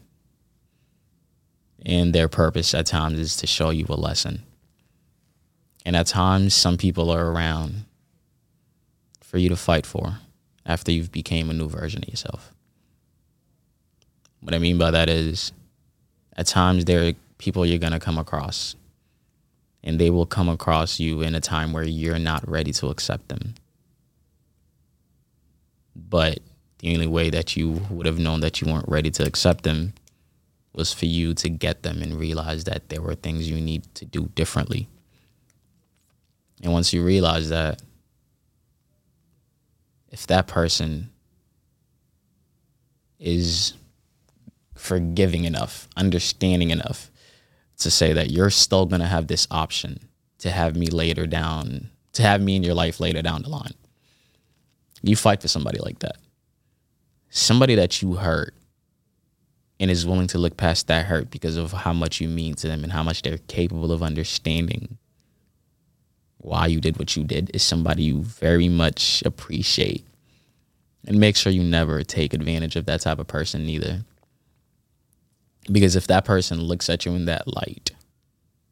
and 1.86 2.12
their 2.12 2.28
purpose 2.28 2.74
at 2.74 2.86
times 2.86 3.18
is 3.18 3.36
to 3.36 3.46
show 3.46 3.70
you 3.70 3.86
a 3.88 3.94
lesson. 3.94 4.42
And 5.86 5.96
at 5.96 6.08
times, 6.08 6.52
some 6.52 6.76
people 6.76 7.10
are 7.10 7.30
around 7.30 7.84
for 9.22 9.38
you 9.38 9.48
to 9.48 9.56
fight 9.56 9.86
for 9.86 10.18
after 10.66 10.90
you've 10.90 11.12
became 11.12 11.48
a 11.48 11.54
new 11.54 11.68
version 11.68 12.02
of 12.02 12.08
yourself. 12.08 12.52
What 14.40 14.54
I 14.54 14.58
mean 14.58 14.76
by 14.76 14.90
that 14.90 15.08
is, 15.08 15.52
at 16.36 16.48
times 16.48 16.86
there 16.86 17.06
are 17.08 17.12
people 17.38 17.64
you're 17.64 17.78
gonna 17.78 18.00
come 18.00 18.18
across, 18.18 18.74
and 19.84 20.00
they 20.00 20.10
will 20.10 20.26
come 20.26 20.48
across 20.48 20.98
you 20.98 21.22
in 21.22 21.36
a 21.36 21.40
time 21.40 21.72
where 21.72 21.84
you're 21.84 22.18
not 22.18 22.46
ready 22.48 22.72
to 22.72 22.88
accept 22.88 23.28
them. 23.28 23.54
But 25.94 26.40
the 26.80 26.92
only 26.94 27.06
way 27.06 27.30
that 27.30 27.56
you 27.56 27.82
would 27.90 28.06
have 28.06 28.18
known 28.18 28.40
that 28.40 28.60
you 28.60 28.72
weren't 28.72 28.88
ready 28.88 29.10
to 29.10 29.26
accept 29.26 29.64
them 29.64 29.94
was 30.72 30.92
for 30.92 31.06
you 31.06 31.34
to 31.34 31.48
get 31.48 31.82
them 31.82 32.00
and 32.02 32.18
realize 32.18 32.64
that 32.64 32.88
there 32.88 33.02
were 33.02 33.14
things 33.14 33.50
you 33.50 33.60
need 33.60 33.82
to 33.94 34.04
do 34.04 34.30
differently 34.34 34.88
and 36.62 36.72
once 36.72 36.92
you 36.92 37.02
realize 37.02 37.48
that, 37.48 37.82
if 40.10 40.26
that 40.26 40.46
person 40.46 41.10
is 43.18 43.74
forgiving 44.74 45.44
enough, 45.44 45.88
understanding 45.96 46.70
enough 46.70 47.10
to 47.78 47.90
say 47.90 48.12
that 48.12 48.30
you're 48.30 48.50
still 48.50 48.86
going 48.86 49.00
to 49.00 49.06
have 49.06 49.26
this 49.26 49.46
option 49.50 50.08
to 50.38 50.50
have 50.50 50.76
me 50.76 50.86
later 50.88 51.26
down, 51.26 51.90
to 52.14 52.22
have 52.22 52.40
me 52.42 52.56
in 52.56 52.62
your 52.62 52.74
life 52.74 52.98
later 52.98 53.22
down 53.22 53.42
the 53.42 53.48
line. 53.48 53.74
You 55.02 55.16
fight 55.16 55.40
for 55.40 55.48
somebody 55.48 55.78
like 55.78 56.00
that. 56.00 56.16
Somebody 57.30 57.76
that 57.76 58.02
you 58.02 58.14
hurt 58.14 58.54
and 59.78 59.88
is 59.88 60.04
willing 60.04 60.26
to 60.26 60.38
look 60.38 60.56
past 60.56 60.88
that 60.88 61.06
hurt 61.06 61.30
because 61.30 61.56
of 61.56 61.72
how 61.72 61.92
much 61.92 62.20
you 62.20 62.28
mean 62.28 62.54
to 62.54 62.66
them 62.66 62.82
and 62.82 62.92
how 62.92 63.04
much 63.04 63.22
they're 63.22 63.38
capable 63.38 63.92
of 63.92 64.02
understanding 64.02 64.98
why 66.38 66.66
you 66.66 66.80
did 66.80 66.98
what 66.98 67.16
you 67.16 67.22
did 67.22 67.50
is 67.54 67.62
somebody 67.62 68.02
you 68.02 68.22
very 68.22 68.68
much 68.68 69.22
appreciate. 69.24 70.04
And 71.06 71.20
make 71.20 71.36
sure 71.36 71.52
you 71.52 71.62
never 71.62 72.02
take 72.02 72.34
advantage 72.34 72.76
of 72.76 72.86
that 72.86 73.02
type 73.02 73.18
of 73.18 73.26
person 73.26 73.68
either. 73.68 74.04
Because 75.70 75.96
if 75.96 76.06
that 76.08 76.24
person 76.24 76.60
looks 76.62 76.90
at 76.90 77.04
you 77.04 77.12
in 77.12 77.26
that 77.26 77.46
light, 77.46 77.92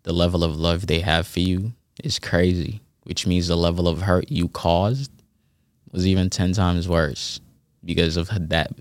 the 0.03 0.12
level 0.12 0.42
of 0.42 0.57
love 0.57 0.87
they 0.87 1.01
have 1.01 1.27
for 1.27 1.40
you 1.40 1.73
is 2.03 2.18
crazy, 2.18 2.81
which 3.05 3.27
means 3.27 3.47
the 3.47 3.57
level 3.57 3.87
of 3.87 4.03
hurt 4.03 4.31
you 4.31 4.49
caused 4.49 5.12
was 5.92 6.07
even 6.07 6.29
10 6.29 6.53
times 6.53 6.88
worse 6.88 7.40
because 7.85 8.17
of 8.17 8.29
that 8.49 8.73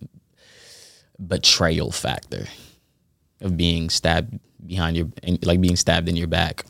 betrayal 1.26 1.92
factor 1.92 2.48
of 3.42 3.58
being 3.58 3.90
stabbed 3.90 4.40
behind 4.66 4.98
your 4.98 5.08
like 5.44 5.62
being 5.62 5.76
stabbed 5.76 6.10
in 6.10 6.16
your 6.16 6.28
back 6.28 6.66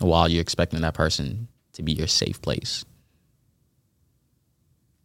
while 0.00 0.28
you're 0.28 0.42
expecting 0.42 0.80
that 0.80 0.94
person 0.94 1.48
to 1.72 1.82
be 1.82 1.92
your 1.92 2.06
safe 2.06 2.40
place. 2.40 2.84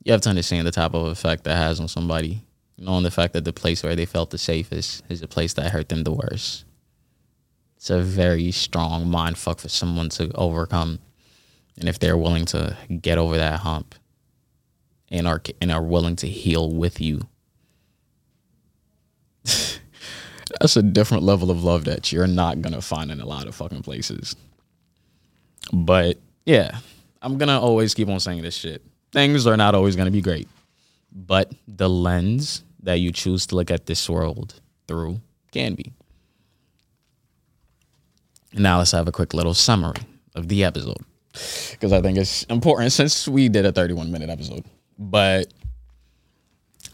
You 0.03 0.13
have 0.13 0.21
to 0.21 0.29
understand 0.29 0.65
the 0.65 0.71
type 0.71 0.93
of 0.93 1.07
effect 1.07 1.43
that 1.43 1.57
has 1.57 1.79
on 1.79 1.89
somebody, 1.89 2.43
knowing 2.77 3.03
the 3.03 3.11
fact 3.11 3.33
that 3.33 3.43
the 3.43 3.53
place 3.53 3.83
where 3.83 3.95
they 3.95 4.05
felt 4.05 4.29
the 4.29 4.37
safest 4.37 5.03
is 5.09 5.19
the 5.19 5.27
place 5.27 5.53
that 5.53 5.71
hurt 5.71 5.89
them 5.89 6.03
the 6.03 6.13
worst. 6.13 6.63
It's 7.75 7.89
a 7.89 8.01
very 8.01 8.51
strong 8.51 9.09
mind 9.09 9.37
fuck 9.37 9.59
for 9.59 9.69
someone 9.69 10.09
to 10.09 10.31
overcome. 10.33 10.99
And 11.77 11.87
if 11.87 11.99
they're 11.99 12.17
willing 12.17 12.45
to 12.45 12.75
get 13.01 13.17
over 13.17 13.37
that 13.37 13.59
hump 13.59 13.95
and 15.09 15.27
are 15.27 15.41
and 15.61 15.71
are 15.71 15.83
willing 15.83 16.15
to 16.15 16.27
heal 16.27 16.71
with 16.71 16.99
you 16.99 17.21
that's 20.59 20.75
a 20.75 20.83
different 20.83 21.23
level 21.23 21.51
of 21.51 21.63
love 21.63 21.85
that 21.85 22.11
you're 22.11 22.27
not 22.27 22.61
gonna 22.61 22.81
find 22.81 23.11
in 23.11 23.21
a 23.21 23.25
lot 23.25 23.47
of 23.47 23.55
fucking 23.55 23.83
places. 23.83 24.35
But 25.71 26.17
yeah, 26.45 26.79
I'm 27.21 27.37
gonna 27.37 27.59
always 27.59 27.93
keep 27.93 28.07
on 28.07 28.19
saying 28.19 28.41
this 28.41 28.55
shit. 28.55 28.83
Things 29.11 29.47
are 29.47 29.57
not 29.57 29.75
always 29.75 29.95
gonna 29.95 30.11
be 30.11 30.21
great, 30.21 30.47
but 31.11 31.51
the 31.67 31.89
lens 31.89 32.63
that 32.83 32.95
you 32.95 33.11
choose 33.11 33.45
to 33.47 33.55
look 33.55 33.71
at 33.71 33.85
this 33.85 34.09
world 34.09 34.59
through 34.87 35.19
can 35.51 35.75
be. 35.75 35.91
Now 38.53 38.79
let's 38.79 38.91
have 38.91 39.07
a 39.07 39.11
quick 39.11 39.33
little 39.33 39.53
summary 39.53 40.01
of 40.35 40.47
the 40.47 40.63
episode 40.63 41.03
because 41.71 41.91
I 41.91 42.01
think 42.01 42.17
it's 42.17 42.43
important 42.43 42.91
since 42.91 43.27
we 43.27 43.49
did 43.49 43.65
a 43.65 43.71
31 43.71 44.11
minute 44.11 44.29
episode. 44.29 44.63
But 44.97 45.53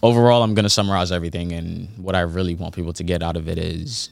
overall, 0.02 0.44
I'm 0.44 0.54
going 0.54 0.64
to 0.64 0.70
summarize 0.70 1.12
everything. 1.12 1.54
And 1.54 1.90
what 1.98 2.16
I 2.16 2.22
really 2.22 2.56
want 2.56 2.76
people 2.76 2.94
to 2.94 3.04
get 3.04 3.24
out 3.24 3.38
of 3.38 3.48
it 3.48 3.58
is 3.58 4.12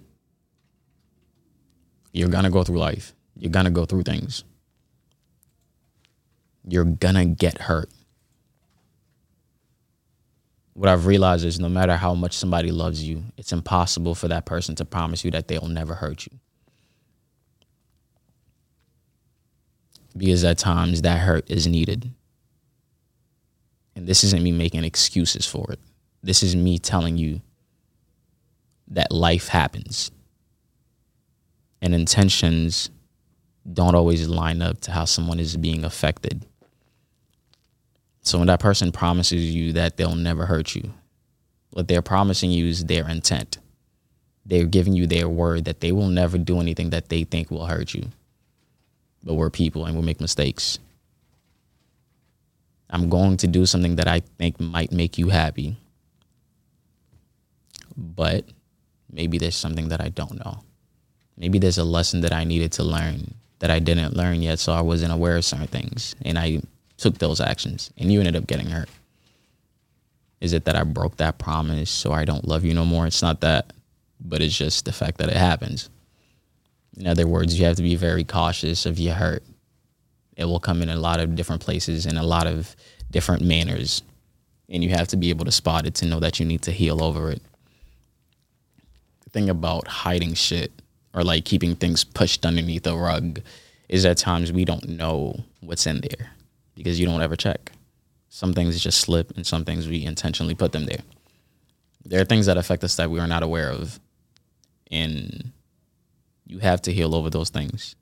you're 2.13 2.29
going 2.29 2.45
to 2.45 2.49
go 2.49 2.63
through 2.63 2.79
life, 2.79 3.13
you're 3.37 3.51
going 3.51 3.65
to 3.65 3.71
go 3.71 3.85
through 3.85 4.03
things, 4.03 4.43
you're 6.67 6.85
going 6.85 7.15
to 7.15 7.25
get 7.25 7.57
hurt. 7.57 7.89
What 10.73 10.89
I've 10.89 11.05
realized 11.05 11.45
is 11.45 11.59
no 11.59 11.69
matter 11.69 11.97
how 11.97 12.15
much 12.15 12.33
somebody 12.33 12.71
loves 12.71 13.03
you, 13.03 13.23
it's 13.37 13.51
impossible 13.51 14.15
for 14.15 14.29
that 14.29 14.45
person 14.45 14.73
to 14.75 14.85
promise 14.85 15.25
you 15.25 15.31
that 15.31 15.47
they'll 15.47 15.67
never 15.67 15.95
hurt 15.95 16.25
you. 16.25 16.39
Because 20.15 20.43
at 20.43 20.57
times 20.57 21.01
that 21.01 21.19
hurt 21.19 21.49
is 21.49 21.67
needed. 21.67 22.11
And 23.95 24.07
this 24.07 24.23
isn't 24.23 24.43
me 24.43 24.51
making 24.51 24.83
excuses 24.83 25.45
for 25.45 25.71
it. 25.71 25.79
This 26.23 26.43
is 26.43 26.55
me 26.55 26.79
telling 26.79 27.17
you 27.17 27.41
that 28.89 29.11
life 29.11 29.47
happens. 29.47 30.11
And 31.81 31.95
intentions 31.95 32.89
don't 33.71 33.95
always 33.95 34.27
line 34.27 34.61
up 34.61 34.81
to 34.81 34.91
how 34.91 35.05
someone 35.05 35.39
is 35.39 35.57
being 35.57 35.83
affected. 35.83 36.45
So 38.21 38.37
when 38.37 38.47
that 38.47 38.59
person 38.59 38.91
promises 38.91 39.53
you 39.53 39.73
that 39.73 39.97
they'll 39.97 40.15
never 40.15 40.45
hurt 40.45 40.75
you, 40.75 40.93
what 41.71 41.87
they're 41.87 42.01
promising 42.01 42.51
you 42.51 42.67
is 42.67 42.85
their 42.85 43.07
intent. 43.09 43.57
They're 44.45 44.65
giving 44.65 44.93
you 44.93 45.07
their 45.07 45.29
word 45.29 45.65
that 45.65 45.79
they 45.79 45.91
will 45.91 46.07
never 46.07 46.37
do 46.37 46.59
anything 46.59 46.89
that 46.91 47.09
they 47.09 47.23
think 47.23 47.49
will 47.49 47.65
hurt 47.65 47.93
you. 47.93 48.09
But 49.23 49.35
we're 49.35 49.49
people 49.49 49.85
and 49.85 49.95
we'll 49.95 50.03
make 50.03 50.19
mistakes. 50.19 50.79
I'm 52.91 53.09
going 53.09 53.37
to 53.37 53.47
do 53.47 53.65
something 53.65 53.95
that 53.95 54.07
I 54.07 54.19
think 54.37 54.59
might 54.59 54.91
make 54.91 55.17
you 55.17 55.29
happy. 55.29 55.77
But 57.95 58.45
maybe 59.11 59.37
there's 59.37 59.55
something 59.55 59.89
that 59.89 60.01
I 60.01 60.09
don't 60.09 60.43
know. 60.43 60.63
Maybe 61.37 61.57
there's 61.57 61.77
a 61.77 61.83
lesson 61.83 62.21
that 62.21 62.33
I 62.33 62.43
needed 62.43 62.73
to 62.73 62.83
learn 62.83 63.33
that 63.59 63.71
I 63.71 63.79
didn't 63.79 64.17
learn 64.17 64.41
yet, 64.41 64.59
so 64.59 64.73
I 64.73 64.81
wasn't 64.81 65.13
aware 65.13 65.37
of 65.37 65.45
certain 65.45 65.67
things. 65.67 66.15
And 66.23 66.37
I 66.37 66.61
took 66.97 67.19
those 67.19 67.39
actions, 67.39 67.91
and 67.97 68.11
you 68.11 68.19
ended 68.19 68.35
up 68.35 68.47
getting 68.47 68.69
hurt. 68.69 68.89
Is 70.41 70.53
it 70.53 70.65
that 70.65 70.75
I 70.75 70.83
broke 70.83 71.17
that 71.17 71.37
promise 71.37 71.89
so 71.89 72.11
I 72.11 72.25
don't 72.25 72.47
love 72.47 72.65
you 72.65 72.73
no 72.73 72.85
more? 72.85 73.05
It's 73.05 73.21
not 73.21 73.41
that, 73.41 73.71
but 74.19 74.41
it's 74.41 74.57
just 74.57 74.85
the 74.85 74.91
fact 74.91 75.19
that 75.19 75.29
it 75.29 75.37
happens. 75.37 75.89
In 76.97 77.07
other 77.07 77.27
words, 77.27 77.57
you 77.57 77.65
have 77.65 77.77
to 77.77 77.83
be 77.83 77.95
very 77.95 78.23
cautious 78.23 78.85
of 78.87 78.99
your 78.99 79.13
hurt 79.13 79.43
it 80.41 80.45
will 80.45 80.59
come 80.59 80.81
in 80.81 80.89
a 80.89 80.95
lot 80.95 81.19
of 81.19 81.35
different 81.35 81.61
places 81.61 82.05
in 82.05 82.17
a 82.17 82.23
lot 82.23 82.47
of 82.47 82.75
different 83.11 83.43
manners. 83.43 84.01
And 84.67 84.83
you 84.83 84.89
have 84.89 85.07
to 85.09 85.17
be 85.17 85.29
able 85.29 85.45
to 85.45 85.51
spot 85.51 85.85
it 85.85 85.93
to 85.95 86.05
know 86.05 86.19
that 86.19 86.39
you 86.39 86.45
need 86.45 86.63
to 86.63 86.71
heal 86.71 87.03
over 87.03 87.31
it. 87.31 87.41
The 89.23 89.29
thing 89.29 89.49
about 89.49 89.87
hiding 89.87 90.33
shit 90.33 90.71
or 91.13 91.23
like 91.23 91.45
keeping 91.45 91.75
things 91.75 92.03
pushed 92.03 92.45
underneath 92.45 92.87
a 92.87 92.95
rug 92.95 93.41
is 93.87 94.05
at 94.05 94.17
times 94.17 94.51
we 94.51 94.65
don't 94.65 94.87
know 94.89 95.43
what's 95.59 95.85
in 95.85 96.01
there 96.01 96.31
because 96.73 96.99
you 96.99 97.05
don't 97.05 97.21
ever 97.21 97.35
check. 97.35 97.71
Some 98.29 98.53
things 98.53 98.81
just 98.81 99.01
slip 99.01 99.35
and 99.35 99.45
some 99.45 99.63
things 99.63 99.87
we 99.87 100.05
intentionally 100.05 100.55
put 100.55 100.71
them 100.71 100.85
there. 100.85 101.01
There 102.03 102.21
are 102.21 102.25
things 102.25 102.47
that 102.47 102.57
affect 102.57 102.83
us 102.83 102.95
that 102.95 103.11
we 103.11 103.19
are 103.19 103.27
not 103.27 103.43
aware 103.43 103.69
of. 103.69 103.99
And 104.89 105.51
you 106.47 106.59
have 106.59 106.81
to 106.83 106.93
heal 106.93 107.13
over 107.13 107.29
those 107.29 107.49
things. 107.49 107.95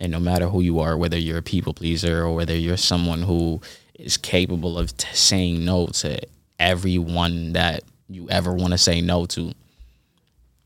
And 0.00 0.10
no 0.10 0.18
matter 0.18 0.48
who 0.48 0.62
you 0.62 0.80
are, 0.80 0.96
whether 0.96 1.18
you're 1.18 1.38
a 1.38 1.42
people 1.42 1.74
pleaser 1.74 2.24
or 2.24 2.34
whether 2.34 2.56
you're 2.56 2.78
someone 2.78 3.22
who 3.22 3.60
is 3.94 4.16
capable 4.16 4.78
of 4.78 4.96
t- 4.96 5.06
saying 5.12 5.64
no 5.64 5.86
to 5.88 6.18
everyone 6.58 7.52
that 7.52 7.82
you 8.08 8.28
ever 8.30 8.52
want 8.54 8.72
to 8.72 8.78
say 8.78 9.02
no 9.02 9.26
to, 9.26 9.52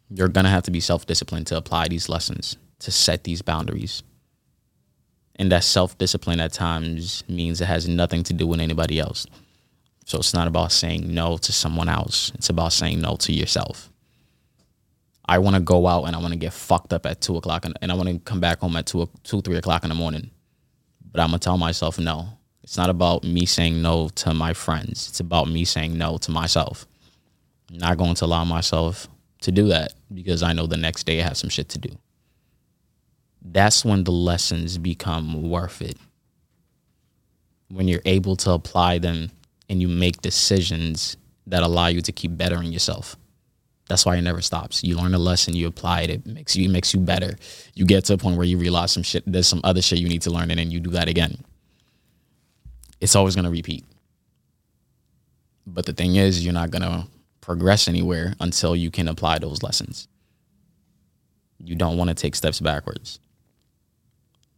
you're 0.09 0.29
going 0.29 0.45
to 0.45 0.51
have 0.51 0.63
to 0.63 0.71
be 0.71 0.81
self 0.81 1.05
disciplined 1.07 1.49
to 1.49 1.57
apply 1.57 1.89
these 1.89 2.09
lessons, 2.09 2.57
to 2.79 2.93
set 2.93 3.25
these 3.25 3.43
boundaries. 3.43 4.05
And 5.37 5.51
that 5.51 5.65
self 5.65 5.99
discipline 5.99 6.39
at 6.39 6.53
times 6.53 7.25
means 7.29 7.61
it 7.61 7.67
has 7.67 7.89
nothing 7.89 8.23
to 8.25 8.33
do 8.33 8.47
with 8.47 8.61
anybody 8.61 9.01
else. 9.01 9.27
So 10.07 10.19
it's 10.19 10.35
not 10.35 10.47
about 10.47 10.71
saying 10.71 11.13
no 11.13 11.39
to 11.39 11.53
someone 11.53 11.89
else, 11.89 12.31
it's 12.37 12.51
about 12.51 12.73
saying 12.73 13.01
no 13.01 13.17
to 13.17 13.33
yourself. 13.33 13.91
I 15.27 15.39
want 15.39 15.57
to 15.57 15.61
go 15.61 15.87
out 15.87 16.05
and 16.05 16.15
I 16.15 16.19
want 16.19 16.33
to 16.33 16.39
get 16.39 16.53
fucked 16.53 16.93
up 16.93 17.07
at 17.07 17.21
two 17.21 17.37
o'clock 17.37 17.65
and, 17.65 17.77
and 17.81 17.91
I 17.91 17.95
want 17.95 18.09
to 18.09 18.19
come 18.19 18.41
back 18.41 18.61
home 18.61 18.77
at 18.77 18.87
two, 18.87 19.09
two, 19.23 19.41
three 19.41 19.57
o'clock 19.57 19.83
in 19.85 19.89
the 19.89 19.95
morning. 19.95 20.31
But 21.11 21.21
I'm 21.21 21.29
gonna 21.29 21.39
tell 21.39 21.59
myself 21.59 21.99
no. 21.99 22.29
It's 22.63 22.77
not 22.77 22.91
about 22.91 23.25
me 23.25 23.45
saying 23.47 23.83
no 23.83 24.09
to 24.17 24.35
my 24.35 24.55
friends. 24.55 25.09
It's 25.09 25.21
about 25.21 25.49
me 25.49 25.65
saying 25.65 25.97
no 25.97 26.17
to 26.19 26.31
myself. 26.31 26.87
I'm 27.71 27.79
not 27.79 27.99
going 27.99 28.15
to 28.15 28.25
allow 28.25 28.45
myself 28.45 29.07
to 29.43 29.53
do 29.53 29.69
that 29.69 29.93
because 30.13 30.43
I 30.43 30.55
know 30.55 30.67
the 30.67 30.79
next 30.79 31.05
day 31.05 31.21
I 31.21 31.25
have 31.25 31.37
some 31.37 31.51
shit 31.51 31.69
to 31.71 31.79
do. 31.79 31.91
That's 33.43 33.85
when 33.85 34.05
the 34.05 34.13
lessons 34.13 34.79
become 34.79 35.51
worth 35.51 35.83
it. 35.83 35.99
When 37.69 37.87
you're 37.87 38.01
able 38.07 38.37
to 38.37 38.53
apply 38.53 38.99
them 38.99 39.31
and 39.69 39.83
you 39.83 39.89
make 39.89 40.23
decisions 40.23 41.19
that 41.47 41.63
allow 41.63 41.89
you 41.89 42.01
to 42.01 42.13
keep 42.13 42.37
bettering 42.37 42.73
yourself. 42.73 43.17
That's 43.89 44.07
why 44.07 44.17
it 44.17 44.23
never 44.23 44.41
stops. 44.43 44.83
You 44.85 44.97
learn 44.97 45.15
a 45.15 45.19
lesson, 45.19 45.55
you 45.57 45.67
apply 45.69 46.03
it, 46.03 46.11
it 46.11 46.27
makes 46.27 46.57
you 46.57 46.65
it 46.67 46.71
makes 46.73 46.95
you 46.95 47.01
better. 47.01 47.37
You 47.75 47.87
get 47.87 48.05
to 48.07 48.15
a 48.15 48.19
point 48.19 48.37
where 48.37 48.47
you 48.47 48.59
realize 48.59 48.93
some 48.93 49.03
shit, 49.03 49.25
there's 49.27 49.47
some 49.49 49.61
other 49.65 49.83
shit 49.83 49.99
you 50.01 50.09
need 50.09 50.23
to 50.23 50.31
learn, 50.31 50.51
and 50.51 50.59
then 50.61 50.71
you 50.71 50.81
do 50.81 50.91
that 50.91 51.09
again. 51.09 51.39
It's 53.01 53.17
always 53.17 53.37
gonna 53.37 53.51
repeat. 53.51 53.85
But 55.67 55.87
the 55.87 55.93
thing 55.93 56.17
is, 56.17 56.45
you're 56.45 56.55
not 56.55 56.71
gonna 56.71 57.09
progress 57.41 57.89
anywhere 57.89 58.35
until 58.41 58.75
you 58.77 58.91
can 58.91 59.09
apply 59.09 59.39
those 59.39 59.63
lessons. 59.63 60.09
You 61.59 61.75
don't 61.77 61.97
want 61.97 62.09
to 62.11 62.15
take 62.15 62.37
steps 62.37 62.61
backwards. 62.61 63.19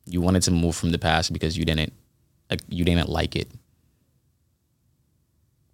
You 0.07 0.21
wanted 0.21 0.43
to 0.45 0.51
move 0.51 0.77
from 0.77 0.91
the 0.93 0.99
past 0.99 1.33
because 1.33 1.57
you 1.59 1.65
didn't 1.65 1.93
you 2.69 2.85
didn't 2.85 3.09
like 3.09 3.37
it. 3.37 3.49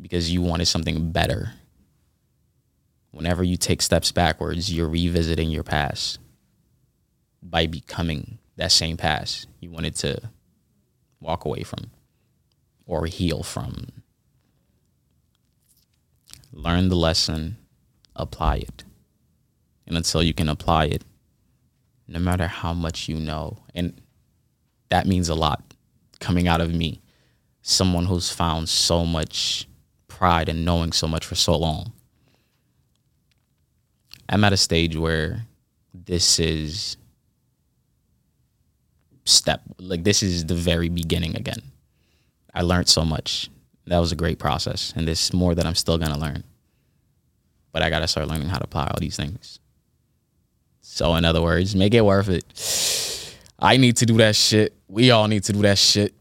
because 0.00 0.30
you 0.30 0.42
wanted 0.42 0.66
something 0.66 1.12
better. 1.12 1.52
Whenever 3.12 3.44
you 3.44 3.56
take 3.56 3.82
steps 3.82 4.10
backwards, 4.10 4.72
you're 4.72 4.88
revisiting 4.88 5.50
your 5.50 5.62
past 5.62 6.18
by 7.42 7.66
becoming 7.66 8.38
that 8.56 8.72
same 8.72 8.96
past 8.96 9.46
you 9.60 9.70
wanted 9.70 9.94
to 9.94 10.30
walk 11.20 11.44
away 11.44 11.62
from 11.62 11.90
or 12.86 13.06
heal 13.06 13.42
from. 13.42 13.86
Learn 16.52 16.88
the 16.88 16.96
lesson, 16.96 17.58
apply 18.16 18.56
it. 18.56 18.84
And 19.86 19.96
until 19.96 20.22
you 20.22 20.34
can 20.34 20.48
apply 20.48 20.86
it, 20.86 21.04
no 22.08 22.18
matter 22.18 22.46
how 22.46 22.72
much 22.72 23.08
you 23.08 23.16
know, 23.16 23.58
and 23.74 24.00
that 24.90 25.06
means 25.06 25.28
a 25.28 25.34
lot 25.34 25.74
coming 26.20 26.48
out 26.48 26.60
of 26.60 26.74
me, 26.74 27.02
someone 27.62 28.06
who's 28.06 28.30
found 28.30 28.68
so 28.68 29.04
much 29.04 29.68
pride 30.08 30.48
in 30.48 30.64
knowing 30.64 30.92
so 30.92 31.08
much 31.08 31.26
for 31.26 31.34
so 31.34 31.56
long. 31.56 31.92
I'm 34.28 34.44
at 34.44 34.52
a 34.52 34.56
stage 34.56 34.96
where 34.96 35.42
this 35.94 36.38
is 36.38 36.96
step 39.24 39.62
like 39.78 40.02
this 40.04 40.22
is 40.22 40.46
the 40.46 40.54
very 40.54 40.88
beginning 40.88 41.36
again. 41.36 41.62
I 42.54 42.62
learned 42.62 42.88
so 42.88 43.04
much. 43.04 43.50
That 43.86 43.98
was 43.98 44.12
a 44.12 44.16
great 44.16 44.38
process 44.38 44.92
and 44.96 45.06
there's 45.06 45.32
more 45.32 45.54
that 45.54 45.66
I'm 45.66 45.74
still 45.74 45.98
to 45.98 46.18
learn. 46.18 46.44
But 47.72 47.82
I 47.82 47.90
got 47.90 48.00
to 48.00 48.08
start 48.08 48.28
learning 48.28 48.48
how 48.48 48.58
to 48.58 48.64
apply 48.64 48.84
all 48.84 48.98
these 49.00 49.16
things. 49.16 49.58
So 50.80 51.14
in 51.14 51.24
other 51.24 51.40
words, 51.40 51.74
make 51.74 51.94
it 51.94 52.04
worth 52.04 52.28
it. 52.28 52.44
I 53.58 53.76
need 53.76 53.96
to 53.98 54.06
do 54.06 54.18
that 54.18 54.36
shit. 54.36 54.74
We 54.88 55.10
all 55.10 55.28
need 55.28 55.44
to 55.44 55.52
do 55.52 55.62
that 55.62 55.78
shit. 55.78 56.14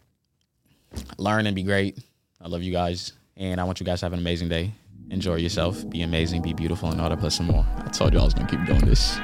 Learn 1.17 1.47
and 1.47 1.55
be 1.55 1.63
great. 1.63 1.97
I 2.39 2.47
love 2.47 2.63
you 2.63 2.71
guys. 2.71 3.13
And 3.35 3.59
I 3.59 3.63
want 3.63 3.79
you 3.79 3.85
guys 3.85 3.99
to 4.01 4.05
have 4.05 4.13
an 4.13 4.19
amazing 4.19 4.49
day. 4.49 4.71
Enjoy 5.11 5.35
yourself. 5.35 5.87
Be 5.89 6.01
amazing. 6.03 6.41
Be 6.41 6.53
beautiful. 6.53 6.89
And 6.89 7.01
all 7.01 7.09
that 7.09 7.19
plus 7.19 7.35
some 7.35 7.47
more. 7.47 7.65
I 7.77 7.89
told 7.89 8.13
you 8.13 8.19
I 8.19 8.23
was 8.23 8.33
going 8.33 8.47
to 8.47 8.55
keep 8.55 8.65
doing 8.65 8.85
this. 8.85 9.19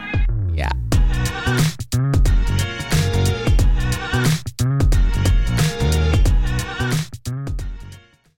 Yeah. 0.53 0.71